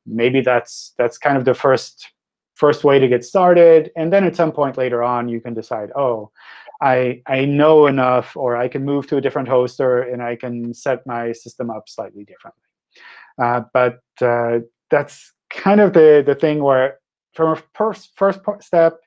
[0.06, 2.12] maybe that's that's kind of the first
[2.54, 3.90] first way to get started.
[3.96, 6.30] And then at some point later on, you can decide, oh,
[6.82, 10.74] I I know enough, or I can move to a different hoster, and I can
[10.74, 12.62] set my system up slightly differently.
[13.40, 14.58] Uh, but uh,
[14.90, 16.98] that's kind of the the thing where
[17.38, 18.98] from a first first step,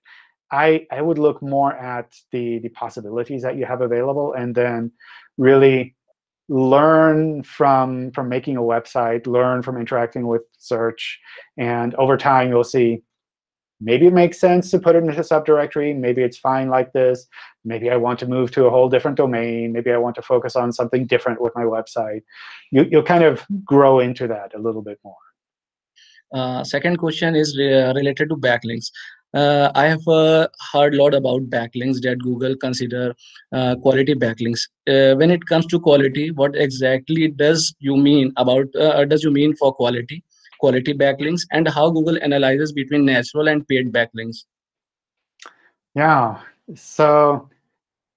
[0.53, 4.93] I, I would look more at the, the possibilities that you have available and then
[5.37, 5.95] really
[6.47, 11.19] learn from, from making a website, learn from interacting with search.
[11.57, 13.03] And over time, you'll see
[13.81, 15.93] maybe it makes sense to put it into a subdirectory.
[15.93, 17.27] Maybe it's fine like this.
[17.65, 19.73] Maybe I want to move to a whole different domain.
[19.73, 22.21] Maybe I want to focus on something different with my website.
[22.71, 25.15] You, you'll kind of grow into that a little bit more.
[26.33, 28.91] Uh, second question is re uh, related to backlinks
[29.33, 33.15] uh, I have uh, heard a lot about backlinks that Google consider
[33.53, 34.67] uh, quality backlinks.
[34.89, 38.71] Uh, when it comes to quality, what exactly does you mean about
[39.07, 40.23] does you mean for quality,
[40.59, 44.43] quality backlinks, and how Google analyzes between natural and paid backlinks?
[45.95, 46.39] Yeah.
[46.75, 47.49] So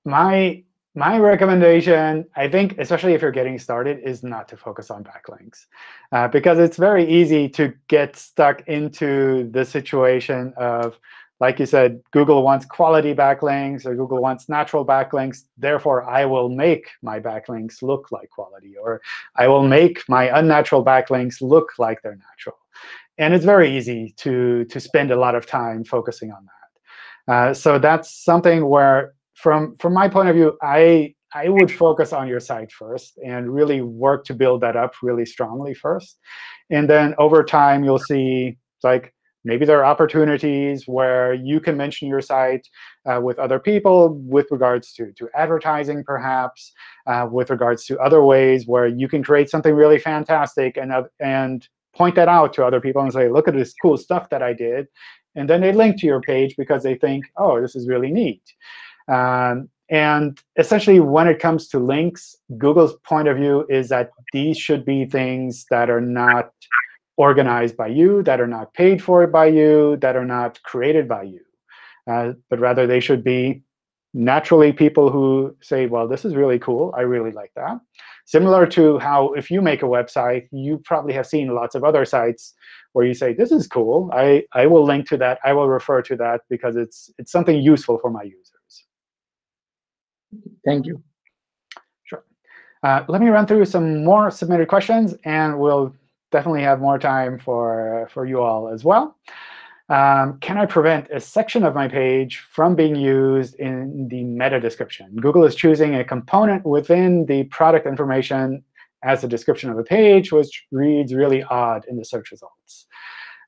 [0.04, 0.64] my
[0.94, 5.66] my recommendation, I think, especially if you're getting started, is not to focus on backlinks.
[6.12, 10.96] Uh, because it's very easy to get stuck into the situation of,
[11.40, 15.44] like you said, Google wants quality backlinks, or Google wants natural backlinks.
[15.58, 19.02] Therefore, I will make my backlinks look like quality, or
[19.34, 22.56] I will make my unnatural backlinks look like they're natural.
[23.18, 27.32] And it's very easy to, to spend a lot of time focusing on that.
[27.32, 29.14] Uh, so that's something where
[29.44, 33.54] from from my point of view, I I would focus on your site first and
[33.54, 36.18] really work to build that up really strongly first.
[36.70, 39.12] And then over time, you'll see like
[39.44, 42.66] maybe there are opportunities where you can mention your site
[43.04, 46.72] uh, with other people with regards to, to advertising, perhaps,
[47.06, 51.02] uh, with regards to other ways where you can create something really fantastic and, uh,
[51.20, 54.42] and point that out to other people and say, look at this cool stuff that
[54.42, 54.86] I did.
[55.34, 58.42] And then they link to your page because they think, oh, this is really neat.
[59.08, 64.56] Um, and essentially, when it comes to links, Google's point of view is that these
[64.56, 66.52] should be things that are not
[67.16, 71.22] organized by you, that are not paid for by you, that are not created by
[71.22, 71.40] you.
[72.10, 73.62] Uh, but rather, they should be
[74.14, 76.94] naturally people who say, well, this is really cool.
[76.96, 77.78] I really like that.
[78.26, 82.04] Similar to how if you make a website, you probably have seen lots of other
[82.04, 82.54] sites
[82.92, 84.08] where you say, this is cool.
[84.12, 85.40] I, I will link to that.
[85.44, 88.53] I will refer to that because it's, it's something useful for my users.
[90.64, 91.02] Thank you.
[92.04, 92.24] Sure.
[92.82, 95.94] Uh, let me run through some more submitted questions, and we'll
[96.32, 99.16] definitely have more time for, for you all as well.
[99.88, 104.58] Um, can I prevent a section of my page from being used in the meta
[104.58, 105.14] description?
[105.16, 108.64] Google is choosing a component within the product information
[109.02, 112.86] as a description of a page, which reads really odd in the search results.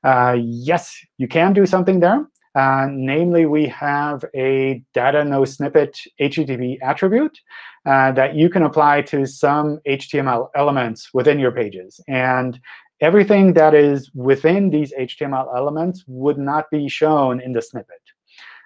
[0.03, 2.27] Uh, yes, you can do something there.
[2.57, 7.37] Uh, namely, we have a data no snippet HTTP attribute
[7.85, 12.01] uh, that you can apply to some HTML elements within your pages.
[12.07, 12.59] And
[12.99, 18.01] everything that is within these HTML elements would not be shown in the snippet.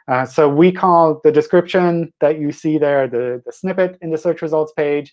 [0.07, 4.17] Uh, so we call the description that you see there the, the snippet in the
[4.17, 5.11] search results page.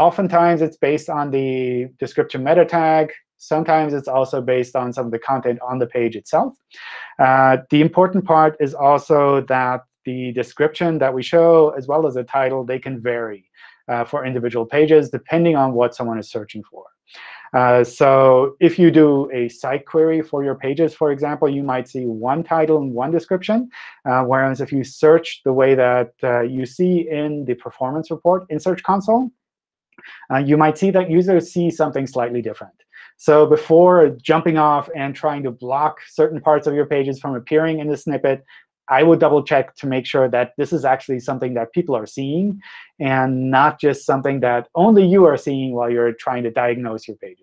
[0.00, 3.12] Oftentimes, it's based on the description meta tag.
[3.38, 6.54] Sometimes it's also based on some of the content on the page itself.
[7.18, 12.14] Uh, the important part is also that the description that we show, as well as
[12.14, 13.50] the title, they can vary
[13.88, 16.84] uh, for individual pages depending on what someone is searching for.
[17.52, 21.88] Uh, so if you do a site query for your pages, for example, you might
[21.88, 23.68] see one title and one description.
[24.04, 28.44] Uh, whereas if you search the way that uh, you see in the performance report
[28.50, 29.30] in Search Console,
[30.30, 32.74] uh, you might see that users see something slightly different.
[33.16, 37.78] So before jumping off and trying to block certain parts of your pages from appearing
[37.78, 38.44] in the snippet,
[38.88, 42.06] I would double check to make sure that this is actually something that people are
[42.06, 42.60] seeing
[43.00, 47.16] and not just something that only you are seeing while you're trying to diagnose your
[47.16, 47.42] pages.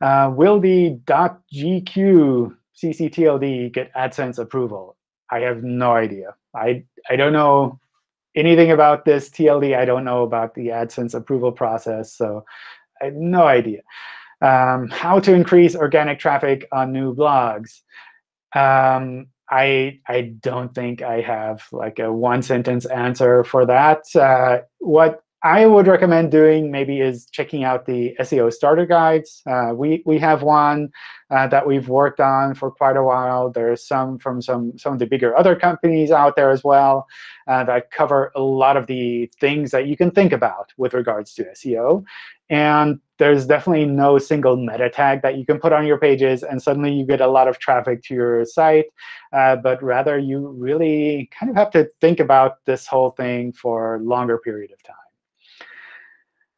[0.00, 4.96] Uh, will the .gq ccTLD get AdSense approval?
[5.30, 6.34] I have no idea.
[6.54, 7.78] I, I don't know
[8.34, 9.76] anything about this TLD.
[9.76, 12.44] I don't know about the AdSense approval process, so
[13.00, 13.80] I have no idea.
[14.42, 17.80] Um, how to increase organic traffic on new blogs.
[18.54, 24.04] Um, I I don't think I have like a one sentence answer for that.
[24.14, 29.42] Uh, what I would recommend doing maybe is checking out the SEO starter guides.
[29.46, 30.90] Uh, we we have one
[31.30, 33.50] uh, that we've worked on for quite a while.
[33.50, 37.06] There's some from some some of the bigger other companies out there as well
[37.48, 41.32] uh, that cover a lot of the things that you can think about with regards
[41.34, 42.04] to SEO.
[42.50, 46.60] And there's definitely no single meta tag that you can put on your pages, and
[46.60, 48.86] suddenly you get a lot of traffic to your site.
[49.32, 53.96] Uh, but rather, you really kind of have to think about this whole thing for
[53.96, 54.96] a longer period of time.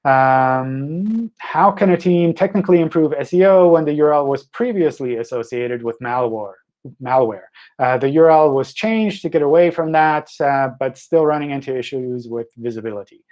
[0.05, 5.99] Um, how can a team technically improve SEO when the URL was previously associated with
[6.01, 6.55] malware?
[7.03, 7.45] malware.
[7.78, 11.76] Uh, the URL was changed to get away from that, uh, but still running into
[11.76, 13.24] issues with visibility.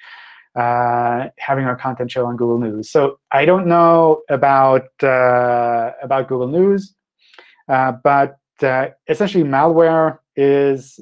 [0.56, 2.90] Uh, having our content show on Google News.
[2.90, 6.96] So I don't know about uh, about Google News,
[7.68, 10.98] uh, but uh, essentially malware is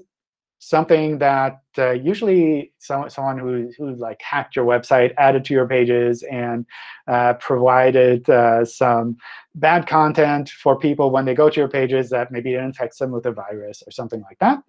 [0.59, 5.67] something that uh, usually some, someone who, who like hacked your website, added to your
[5.67, 6.67] pages, and
[7.07, 8.27] uh, provided
[8.69, 9.17] some
[9.55, 13.13] bad content for people when they go to your pages that maybe it infects them
[13.13, 14.63] with a virus or something like that.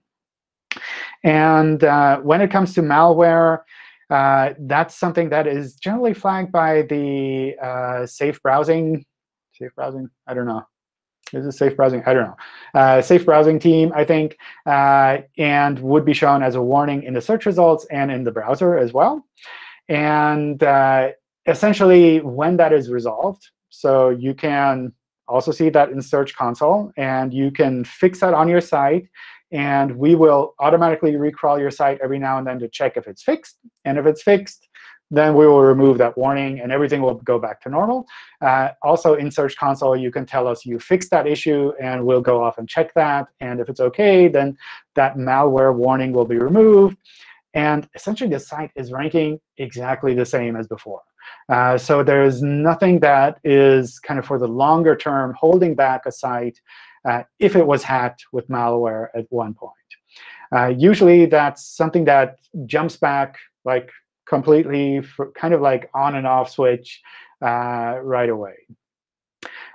[1.25, 1.81] And
[2.23, 3.63] when it comes to malware,
[4.09, 9.05] uh, that's something that is generally flagged by the uh, safe browsing.
[9.53, 10.09] Safe browsing?
[10.27, 10.63] I don't know.
[11.33, 12.01] Is it safe browsing?
[12.05, 12.37] I don't know.
[12.73, 17.13] Uh, safe browsing team, I think, uh, and would be shown as a warning in
[17.13, 19.23] the search results and in the browser as well.
[19.87, 21.09] And uh,
[21.45, 24.93] essentially, when that is resolved, so you can
[25.27, 29.07] also see that in Search Console, and you can fix that on your site.
[29.51, 33.23] And we will automatically recrawl your site every now and then to check if it's
[33.23, 33.57] fixed.
[33.85, 34.67] And if it's fixed,
[35.11, 38.05] then we will remove that warning, and everything will go back to normal.
[38.41, 42.21] Uh, also, in Search Console, you can tell us you fixed that issue, and we'll
[42.21, 43.27] go off and check that.
[43.39, 44.55] And if it's OK, then
[44.95, 46.97] that malware warning will be removed.
[47.55, 51.01] And essentially, the site is ranking exactly the same as before.
[51.47, 56.11] Uh, so there's nothing that is kind of for the longer term holding back a
[56.11, 56.59] site
[57.39, 59.73] if it was hacked with malware at one point.
[60.55, 63.91] Uh, usually, that's something that jumps back like
[64.27, 65.01] completely
[65.35, 67.01] kind of like on and off switch
[67.41, 68.55] uh, right away.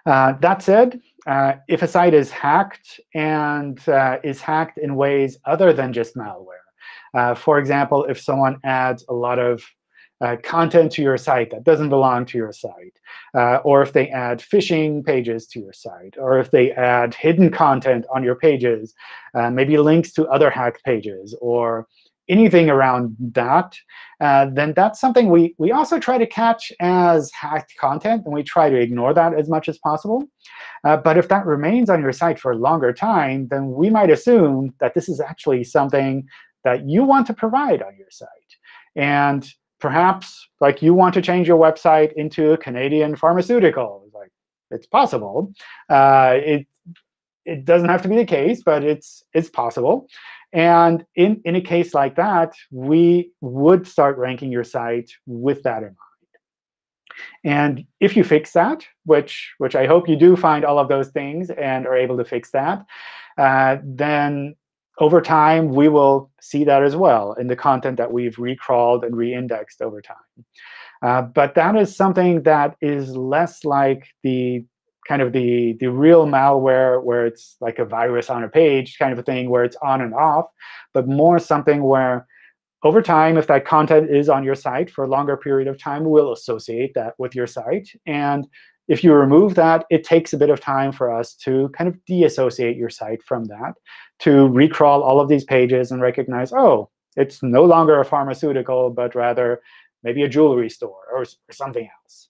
[0.06, 5.38] Uh, that said, uh, if a site is hacked and uh, is hacked in ways
[5.46, 6.66] other than just malware,
[7.14, 9.62] uh, for example, if someone adds a lot of
[10.24, 12.96] uh, content to your site that doesn't belong to your site,
[13.68, 18.04] or if they add phishing pages to your site, or if they add hidden content
[18.14, 18.94] on your pages,
[19.58, 21.86] maybe links to other hacked pages, or
[22.28, 23.70] anything around that,
[24.20, 28.42] uh, then that's something we, we also try to catch as hacked content, and we
[28.42, 30.24] try to ignore that as much as possible.
[30.84, 34.10] Uh, but if that remains on your site for a longer time, then we might
[34.10, 36.26] assume that this is actually something
[36.64, 38.28] that you want to provide on your site.
[38.96, 39.46] And
[39.84, 44.08] perhaps like you want to change your website into a Canadian pharmaceutical.
[44.14, 44.32] Like
[44.70, 45.52] it's possible.
[45.90, 46.66] Uh, it
[47.44, 50.08] it doesn't have to be the case, but it's it's possible.
[50.54, 55.82] And in, in a case like that, we would start ranking your site with that
[55.82, 56.34] in mind.
[57.44, 61.08] And if you fix that, which, which I hope you do find all of those
[61.08, 62.86] things and are able to fix that,
[63.36, 64.54] uh, then
[65.00, 69.14] over time, we will see that as well in the content that we've recrawled and
[69.14, 70.16] reindexed over time.
[71.02, 74.64] Uh, but that is something that is less like the
[75.06, 79.12] kind of the, the real malware where it's like a virus on a page kind
[79.12, 80.46] of a thing where it's on and off,
[80.94, 82.26] but more something where
[82.84, 86.04] over time, if that content is on your site for a longer period of time,
[86.04, 87.88] we'll associate that with your site.
[88.04, 88.46] And
[88.88, 91.96] if you remove that, it takes a bit of time for us to kind of
[92.06, 93.74] deassociate your site from that,
[94.20, 99.14] to recrawl all of these pages and recognize, oh, it's no longer a pharmaceutical, but
[99.14, 99.62] rather
[100.02, 102.28] maybe a jewelry store or, or something else.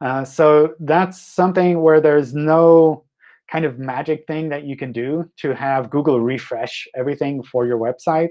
[0.00, 3.04] Uh, so that's something where there's no
[3.50, 7.78] kind of magic thing that you can do to have Google refresh everything for your
[7.78, 8.30] website.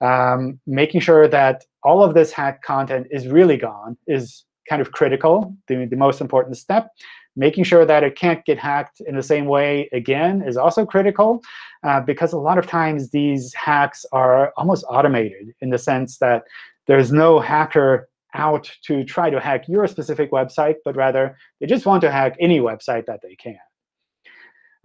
[0.00, 4.92] Um, making sure that all of this hacked content is really gone is kind of
[4.92, 6.90] critical, the, the most important step.
[7.38, 11.42] Making sure that it can't get hacked in the same way again is also critical,
[11.82, 16.44] uh, because a lot of times these hacks are almost automated in the sense that
[16.86, 21.86] there's no hacker out to try to hack your specific website, but rather they just
[21.86, 23.58] want to hack any website that they can.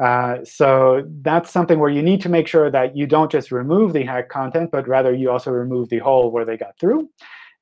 [0.02, 3.94] Uh, so that's something where you need to make sure that you don't just remove
[3.94, 7.08] the hacked content, but rather you also remove the hole where they got through.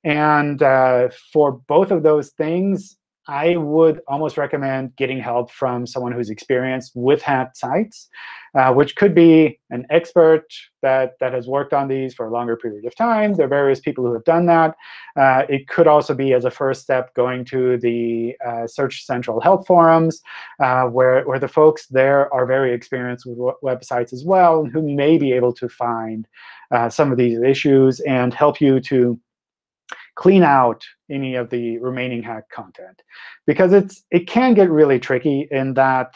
[0.03, 2.97] And uh, for both of those things,
[3.29, 8.09] I would almost recommend getting help from someone who's experienced with hacked sites,
[8.57, 10.45] uh, which could be an expert
[10.81, 13.35] that, that has worked on these for a longer period of time.
[13.35, 14.75] There are various people who have done that.
[15.15, 19.39] Uh, it could also be, as a first step, going to the uh, Search Central
[19.39, 20.21] help forums,
[20.59, 24.81] uh, where, where the folks there are very experienced with websites as well, and who
[24.81, 26.27] may be able to find
[26.71, 29.19] uh, some of these issues and help you to
[30.19, 33.01] clean out any of the remaining hacked content.
[33.47, 36.13] Because it's it can get really tricky in that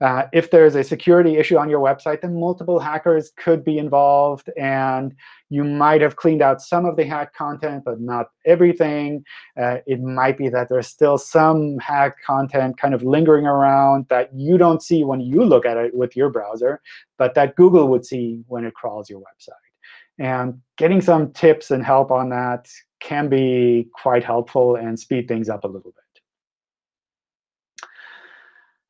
[0.00, 4.50] uh, if there's a security issue on your website, then multiple hackers could be involved.
[4.56, 5.14] And
[5.48, 9.22] you might have cleaned out some of the hacked content, but not everything.
[9.60, 14.30] Uh, it might be that there's still some hacked content kind of lingering around that
[14.34, 16.80] you don't see when you look at it with your browser,
[17.18, 19.61] but that Google would see when it crawls your website.
[20.18, 22.68] And getting some tips and help on that
[23.00, 26.02] can be quite helpful and speed things up a little bit.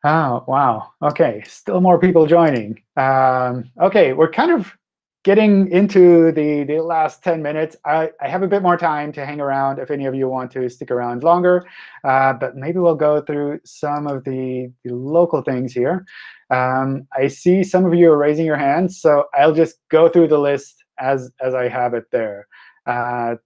[0.04, 0.92] Oh, wow.
[1.00, 2.82] OK, still more people joining.
[2.96, 4.76] Um, OK, we're kind of
[5.24, 7.76] getting into the, the last 10 minutes.
[7.84, 10.50] I, I have a bit more time to hang around if any of you want
[10.52, 11.64] to stick around longer.
[12.02, 16.04] Uh, but maybe we'll go through some of the, the local things here.
[16.50, 20.28] Um, I see some of you are raising your hands, so I'll just go through
[20.28, 22.46] the list as, as I have it there.
[22.86, 23.36] Uh,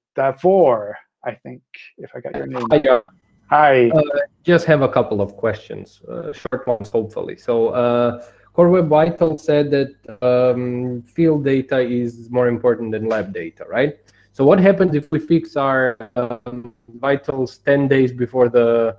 [0.41, 1.63] four, I think,
[1.99, 2.67] if I got your name.
[2.71, 3.03] Hi.
[3.49, 3.91] Hi.
[3.91, 4.03] Uh,
[4.43, 7.37] just have a couple of questions, uh, short ones, hopefully.
[7.37, 8.25] So uh,
[8.55, 13.99] Core Web Vital said that um, field data is more important than lab data, right?
[14.33, 18.97] So what happens if we fix our um, vitals 10 days before the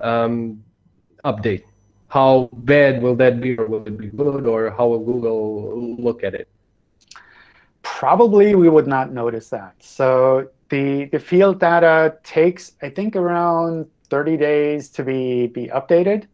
[0.00, 0.62] um,
[1.24, 1.64] update?
[2.08, 6.22] How bad will that be, or will it be good, or how will Google look
[6.22, 6.49] at it?
[8.00, 9.74] Probably we would not notice that.
[9.78, 16.26] So the, the field data takes, I think, around 30 days to be, be updated.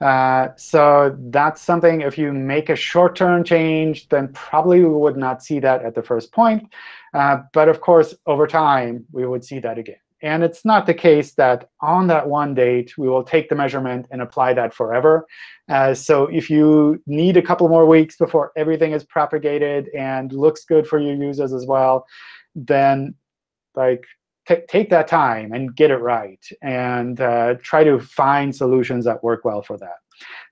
[0.00, 5.42] Uh, so that's something, if you make a short-term change, then probably we would not
[5.42, 6.72] see that at the first point.
[7.12, 9.96] Uh, but of course, over time, we would see that again.
[10.22, 14.06] And it's not the case that on that one date, we will take the measurement
[14.10, 15.26] and apply that forever.
[15.68, 20.64] Uh, so if you need a couple more weeks before everything is propagated and looks
[20.64, 22.04] good for your users as well,
[22.54, 23.14] then
[23.76, 24.04] like
[24.66, 29.44] take that time and get it right and uh, try to find solutions that work
[29.44, 29.96] well for that.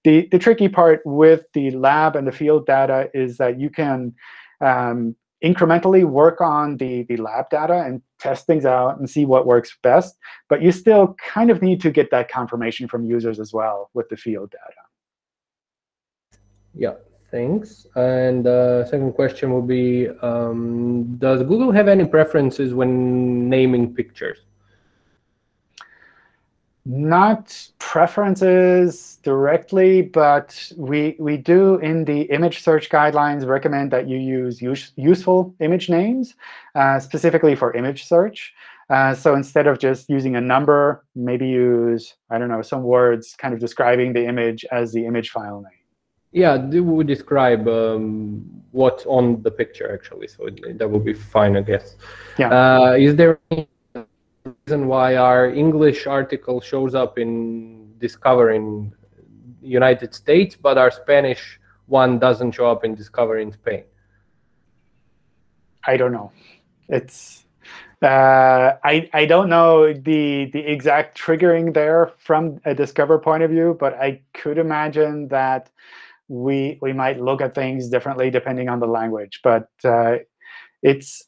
[0.05, 4.15] The, the tricky part with the lab and the field data is that you can
[4.61, 9.47] um, incrementally work on the, the lab data and test things out and see what
[9.47, 10.17] works best.
[10.49, 14.09] But you still kind of need to get that confirmation from users as well with
[14.09, 16.41] the field data.
[16.75, 16.95] Yeah,
[17.31, 17.87] thanks.
[17.97, 24.39] And uh, second question will be, um, does Google have any preferences when naming pictures?
[26.89, 34.19] Not preferences directly, but we we do in the image search guidelines recommend that you
[34.19, 36.35] use use, useful image names,
[36.77, 38.55] uh, specifically for image search.
[38.89, 43.35] Uh, so instead of just using a number, maybe use, I don't know, some words
[43.37, 45.73] kind of describing the image as the image file name.
[46.31, 50.29] Yeah, would describe um, what's on the picture, actually.
[50.29, 51.97] So that would be fine, I guess.
[52.39, 52.51] Yeah.
[52.51, 53.67] Uh, is there any
[54.47, 58.93] reason why our English article shows up in Discover in
[59.63, 63.85] United States, but our Spanish one doesn't show up in Discover in Spain?
[65.87, 66.33] I don't know.
[66.89, 67.45] It's
[68.03, 73.51] uh, I I don't know the the exact triggering there from a Discover point of
[73.51, 75.71] view, but I could imagine that
[76.29, 79.41] we we might look at things differently depending on the language.
[79.43, 80.17] But uh,
[80.83, 81.25] it's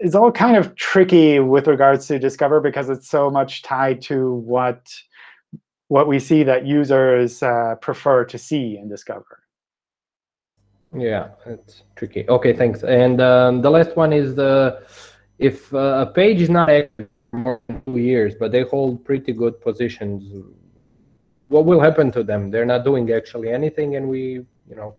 [0.00, 4.34] it's all kind of tricky with regards to Discover because it's so much tied to
[4.34, 4.88] what
[5.88, 9.42] what we see that users uh, prefer to see in Discover.
[10.96, 12.26] Yeah, it's tricky.
[12.28, 12.82] OK, thanks.
[12.82, 14.82] And um, the last one is the
[15.38, 19.32] if uh, a page is not active more than two years, but they hold pretty
[19.32, 20.44] good positions,
[21.48, 22.50] what will happen to them?
[22.50, 24.96] They're not doing actually anything, and we, you know,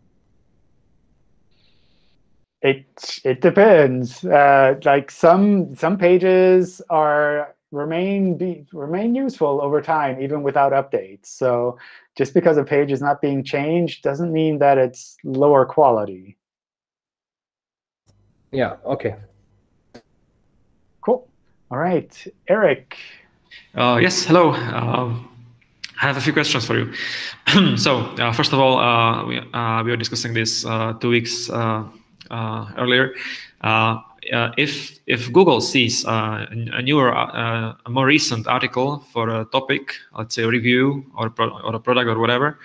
[2.62, 4.24] it it depends.
[4.24, 11.28] Uh, like some some pages are remain be remain useful over time even without updates.
[11.28, 11.78] So
[12.16, 16.38] just because a page is not being changed doesn't mean that it's lower quality.
[18.52, 18.76] Yeah.
[18.86, 19.16] Okay.
[21.02, 21.28] Cool.
[21.72, 22.98] All right, Eric.
[23.74, 24.26] Uh, yes.
[24.26, 24.52] Hello.
[24.52, 25.16] Uh,
[26.02, 26.94] I have a few questions for you.
[27.78, 31.50] so uh, first of all, uh, we, uh, we were discussing this uh, two weeks
[32.32, 33.14] Uh, earlier.
[33.60, 34.00] Uh,
[34.32, 36.48] uh, if if Google sees a
[36.82, 41.80] newer, a more recent article for a topic, let's say a review or or a
[41.80, 42.58] product or whatever,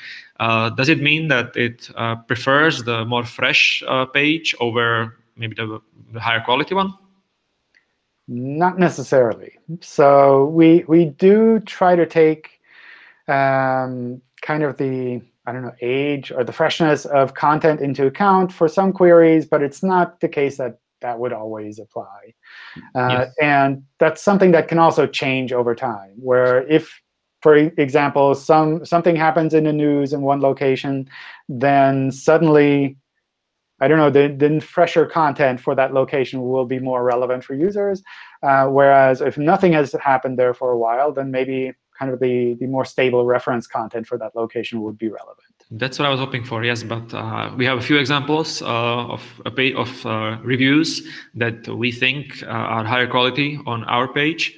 [0.77, 1.91] does it mean that it
[2.29, 3.83] prefers the more fresh
[4.15, 5.81] page over maybe the,
[6.13, 6.95] the higher quality one?
[8.29, 9.59] Not necessarily.
[9.81, 12.61] So we we do try to take
[13.27, 18.53] um, kind of the I don't know age or the freshness of content into account
[18.53, 22.35] for some queries, but it's not the case that that would always apply.
[22.95, 23.35] Uh, yes.
[23.41, 26.13] And that's something that can also change over time.
[26.17, 27.01] Where if,
[27.43, 31.09] for example, some something happens in the news in one location,
[31.49, 32.97] then suddenly
[33.79, 37.55] I don't know, the, the fresher content for that location will be more relevant for
[37.55, 38.03] users.
[38.43, 42.55] Uh, whereas if nothing has happened there for a while, then maybe kind of the,
[42.55, 45.47] the more stable reference content for that location would be relevant.
[45.71, 46.85] That's what I was hoping for, yes.
[46.85, 51.03] But uh, we have a few examples uh, of a page of uh, reviews
[51.35, 54.55] that we think uh, are higher quality on our page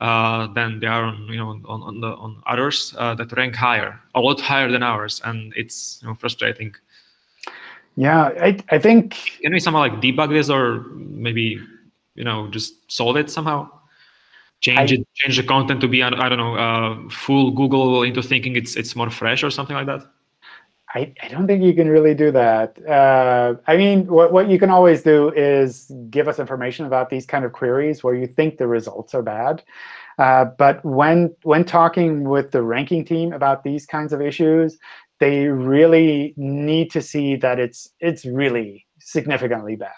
[0.00, 3.54] uh, than they are on you know on, on the on others uh, that rank
[3.54, 6.74] higher, a lot higher than ours, and it's you know, frustrating.
[7.96, 11.58] Yeah, I I think can we somehow like debug this or maybe
[12.14, 13.68] you know just solve it somehow?
[14.60, 18.22] Change I, it, change the content to be I don't know uh, full Google into
[18.22, 20.06] thinking it's it's more fresh or something like that?
[20.94, 22.76] I, I don't think you can really do that.
[22.84, 27.26] Uh, I mean, what, what you can always do is give us information about these
[27.26, 29.62] kind of queries where you think the results are bad.
[30.18, 34.78] Uh, but when when talking with the ranking team about these kinds of issues,
[35.20, 39.92] they really need to see that it's it's really significantly bad.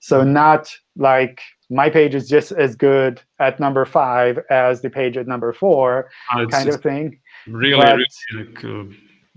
[0.00, 0.34] So mm-hmm.
[0.34, 1.40] not like
[1.70, 6.10] my page is just as good at number five as the page at number four,
[6.34, 7.18] uh, kind of thing.
[7.46, 8.84] Really, but, really like, uh,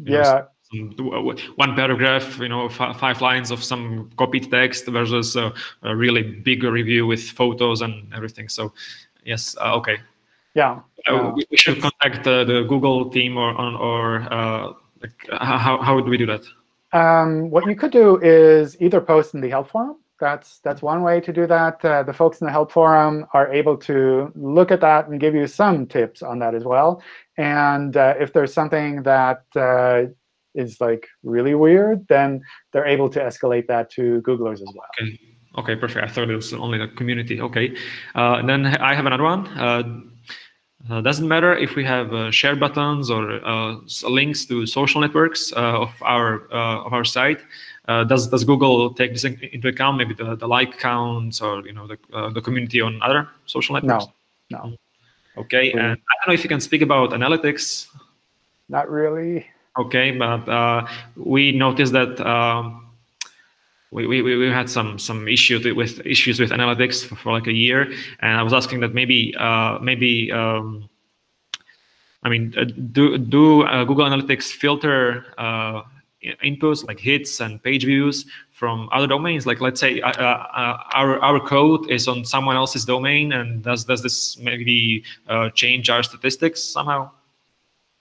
[0.04, 0.42] yeah.
[0.74, 5.54] Know, one paragraph, you know, five lines of some copied text versus a,
[5.84, 8.50] a really big review with photos and everything.
[8.50, 8.74] So,
[9.24, 10.00] yes, uh, okay.
[10.56, 10.82] Yeah.
[11.08, 16.10] Uh, we, we, should contact the Google team or or uh, like, how how do
[16.10, 16.44] we do that?
[16.92, 21.04] Um, what you could do is either post in the help forum that's that's one
[21.04, 21.84] way to do that.
[21.84, 25.36] Uh, the folks in the help forum are able to look at that and give
[25.36, 27.02] you some tips on that as well.
[27.38, 30.12] And uh, if there's something that uh,
[30.56, 32.42] is like really weird, then
[32.74, 34.88] they're able to escalate that to Googlers as well.
[35.02, 35.20] Okay.
[35.58, 36.08] Okay, perfect.
[36.08, 37.42] I thought it was only the community.
[37.42, 37.76] Okay.
[38.14, 39.48] Uh, then I have another one.
[39.48, 40.02] Uh,
[40.90, 43.76] uh, doesn't matter if we have uh, share buttons or uh,
[44.08, 47.42] links to social networks uh, of our of our site.
[47.88, 49.98] Uh, does does Google take this into account?
[49.98, 53.76] Maybe the, the like counts or you know the uh, the community on other social
[53.76, 54.08] networks.
[54.50, 54.78] No, no.
[55.38, 57.88] Okay, and I don't know if you can speak about analytics.
[58.68, 59.46] Not really.
[59.78, 62.88] Okay, but uh, we noticed that um,
[63.92, 67.54] we, we, we had some some issues with issues with analytics for, for like a
[67.54, 70.32] year, and I was asking that maybe uh, maybe.
[70.32, 70.90] Um,
[72.24, 75.26] I mean, uh, do do uh, Google Analytics filter
[76.24, 81.20] inputs like hits and page views from other domains like let's say uh, uh, our
[81.20, 86.02] our code is on someone else's domain and does does this maybe uh, change our
[86.02, 87.10] statistics somehow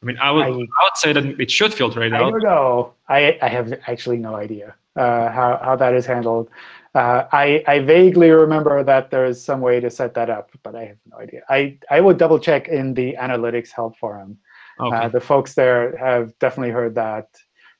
[0.02, 2.22] i mean i would I, I, would say that it should filter it I out
[2.22, 6.48] i don't know i i have actually no idea uh, how how that is handled
[6.94, 10.86] uh, I, I vaguely remember that there's some way to set that up, but I
[10.86, 11.42] have no idea.
[11.50, 14.38] I, I would double check in the analytics help forum.
[14.80, 15.08] Uh, okay.
[15.08, 17.28] the folks there have definitely heard that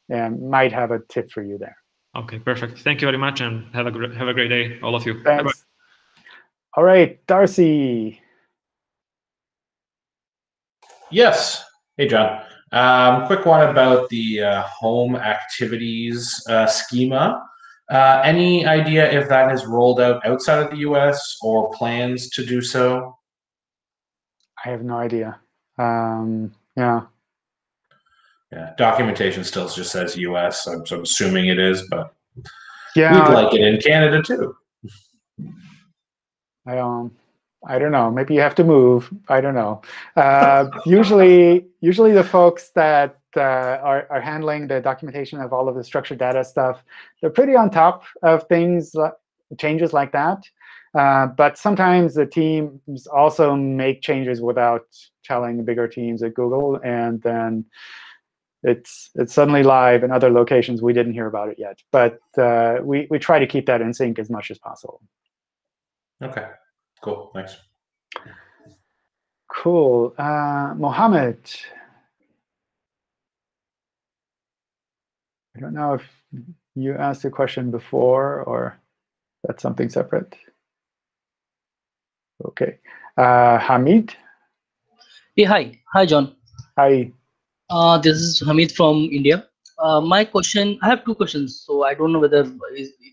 [0.09, 1.77] and might have a tip for you there.
[2.17, 2.79] Okay, perfect.
[2.79, 5.23] Thank you very much, and have a great, have a great day, all of you.
[5.23, 5.43] Thanks.
[5.43, 5.65] Bye -bye.
[6.77, 8.21] All right, Darcy.
[11.11, 11.65] Yes.
[11.97, 12.43] Hey, John.
[12.73, 17.43] Um, quick one about the uh, home activities uh, schema.
[17.91, 21.39] Uh, any idea if that is rolled out outside of the U.S.
[21.41, 23.17] or plans to do so?
[24.65, 25.39] I have no idea.
[25.79, 27.03] Um, yeah.
[28.53, 30.67] Yeah, documentation still just says U.S.
[30.67, 32.15] I'm, so I'm assuming it is, but
[32.95, 34.57] yeah, we'd like it in Canada too.
[36.67, 37.13] I um,
[37.67, 38.11] I don't know.
[38.11, 39.13] Maybe you have to move.
[39.29, 39.83] I don't know.
[40.15, 45.75] Uh, usually, usually the folks that uh, are are handling the documentation of all of
[45.75, 46.85] the structured data stuff,
[47.21, 48.95] they're pretty on top of things,
[49.59, 50.45] changes like that.
[50.95, 54.87] Uh, but sometimes the teams also make changes without
[55.25, 57.65] telling the bigger teams at Google, and then
[58.67, 61.79] it's it's suddenly live in other locations we didn't hear about it yet.
[61.93, 65.01] But uh, we we try to keep that in sync as much as possible.
[66.21, 66.47] Okay,
[67.03, 67.31] cool.
[67.33, 67.57] Thanks.
[69.49, 71.39] Cool, uh, Mohammed.
[75.57, 76.03] I don't know if
[76.75, 78.79] you asked a question before or
[79.45, 80.35] that's something separate.
[82.45, 82.79] Okay,
[83.17, 84.15] uh, Hamid.
[85.37, 86.35] Yeah, hi, hi, John.
[86.77, 87.13] Hi.
[87.69, 89.45] Uh, this is Hamid from India.
[89.79, 91.65] Uh, my question, I have two questions.
[91.67, 92.49] So I don't know whether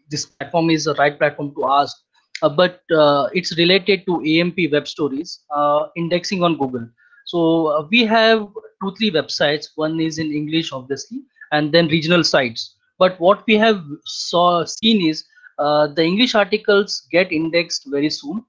[0.09, 1.97] this platform is the right platform to ask,
[2.43, 6.87] uh, but uh, it's related to AMP web stories, uh, indexing on Google.
[7.25, 8.47] So uh, we have
[8.81, 9.69] two, three websites.
[9.75, 12.75] One is in English, obviously, and then regional sites.
[12.99, 15.25] But what we have saw seen is
[15.57, 18.45] the English articles get indexed very soon,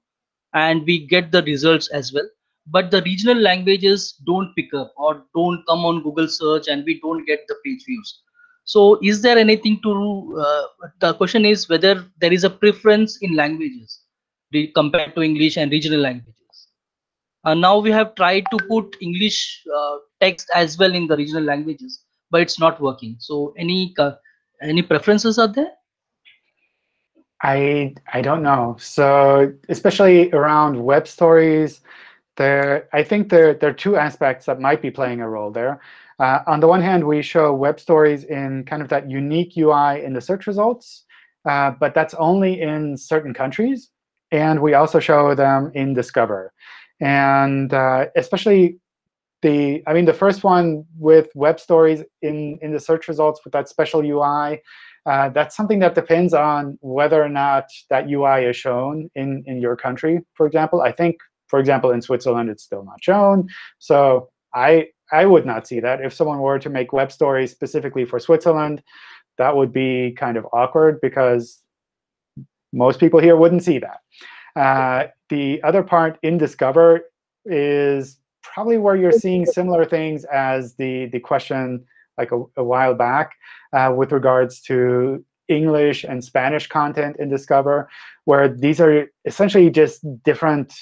[0.53, 2.29] and we get the results as well.
[2.67, 6.99] But the regional languages don't pick up or don't come on Google search, and we
[7.01, 8.21] don't get the page views.
[8.63, 13.35] So is there anything to, uh, the question is whether there is a preference in
[13.35, 13.99] languages
[14.73, 16.35] compared to English and regional languages.
[17.43, 21.43] Uh, now we have tried to put English uh, text as well in the regional
[21.43, 22.01] languages,
[22.31, 23.15] but it's not working.
[23.19, 24.13] So any uh,
[24.63, 25.71] any preferences are there?
[27.43, 28.77] I I don't know.
[28.79, 31.81] So especially around web stories,
[32.37, 35.81] there I think there there are two aspects that might be playing a role there.
[36.19, 40.03] Uh, on the one hand, we show web stories in kind of that unique UI
[40.03, 41.03] in the search results,
[41.45, 43.89] uh, but that's only in certain countries.
[44.31, 46.53] And we also show them in Discover.
[46.99, 48.79] And uh, especially
[49.41, 53.53] the, I mean, the first one with web stories in, in the search results with
[53.53, 54.61] that special UI,
[55.05, 59.61] uh, that's something that depends on whether or not that UI is shown in, in
[59.61, 60.81] your country, for example.
[60.81, 61.17] I think,
[61.47, 63.47] for example, in Switzerland, it's still not shown.
[63.79, 66.01] So I, I would not see that.
[66.01, 68.81] If someone were to make web stories specifically for Switzerland,
[69.37, 71.61] that would be kind of awkward because
[72.73, 73.99] most people here wouldn't see that.
[74.55, 77.01] Uh, the other part in Discover
[77.45, 81.83] is probably where you're seeing similar things as the, the question
[82.17, 83.33] like a, a while back
[83.73, 87.89] uh, with regards to English and Spanish content in Discover,
[88.23, 90.73] where these are essentially just different,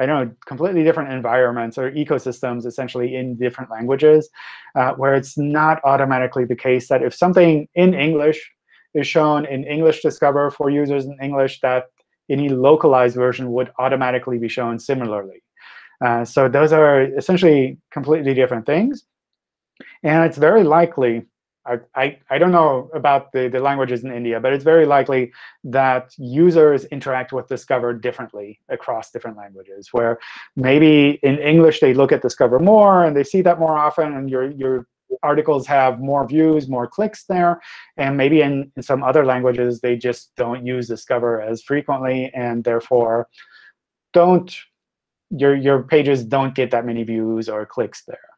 [0.00, 4.30] I know, completely different environments or ecosystems essentially in different languages,
[4.74, 8.50] uh, where it's not automatically the case that if something in English
[8.94, 11.84] is shown in English Discover for users in English, that
[12.30, 15.42] any localized version would automatically be shown similarly.
[16.04, 19.04] Uh, so those are essentially completely different things.
[20.02, 21.26] And it's very likely,
[21.94, 25.30] I, I, don't know about the, the languages in India, but it's very likely
[25.64, 30.18] that users interact with Discover differently across different languages, where
[30.56, 34.30] maybe in English they look at Discover more and they see that more often, and
[34.30, 34.86] your, your
[35.22, 37.60] articles have more views, more clicks there.
[37.98, 42.64] And maybe in, in some other languages, they just don't use Discover as frequently, and
[42.64, 43.28] therefore
[44.12, 44.54] don't
[45.30, 48.29] your your pages don't get that many views or clicks there.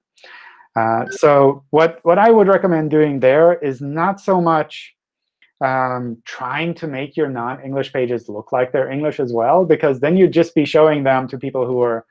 [0.75, 4.95] Uh, so what what I would recommend doing there is not so much
[5.63, 10.17] um, trying to make your non-English pages look like they're English as well, because then
[10.17, 12.05] you'd just be showing them to people who are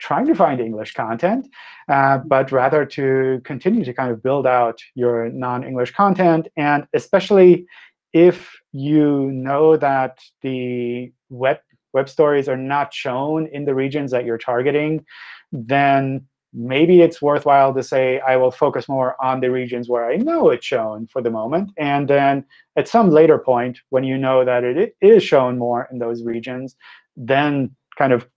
[0.00, 1.48] trying to find English content,
[1.88, 6.48] uh, but rather to continue to kind of build out your non-English content.
[6.56, 7.66] And especially
[8.12, 11.58] if you know that the web,
[11.92, 15.04] web stories are not shown in the regions that you're targeting,
[15.52, 16.26] then
[16.58, 20.50] maybe it's worthwhile to say, I will focus more on the regions where I know
[20.50, 21.70] it's shown for the moment.
[21.78, 22.44] And then
[22.76, 26.76] at some later point, when you know that it is shown more in those regions,
[27.16, 28.28] then kind of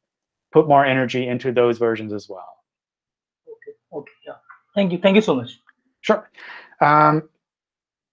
[0.52, 2.58] put more energy into those versions as well.
[3.48, 3.76] Okay.
[3.92, 4.12] Okay.
[4.28, 4.34] Yeah.
[4.76, 5.00] Thank you.
[5.00, 5.60] Thank you so much.
[6.02, 6.30] Sure.
[6.80, 7.28] Um,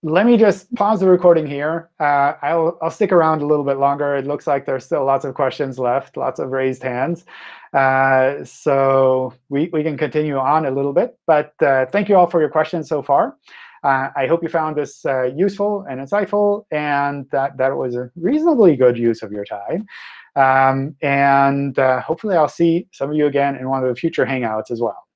[0.02, 1.90] let me just pause the recording here.
[1.98, 4.16] Uh, I'll, I'll stick around a little bit longer.
[4.16, 7.24] It looks like there's still lots of questions left, lots of raised hands.
[7.72, 11.18] Uh, so we, we can continue on a little bit.
[11.26, 13.36] But uh, thank you all for your questions so far.
[13.84, 18.10] Uh, I hope you found this uh, useful and insightful, and that, that was a
[18.16, 19.86] reasonably good use of your time.
[20.34, 24.26] Um, and uh, hopefully, I'll see some of you again in one of the future
[24.26, 25.06] Hangouts as well.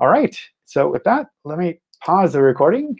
[0.00, 0.36] All right.
[0.64, 2.96] So with that, let me pause the recording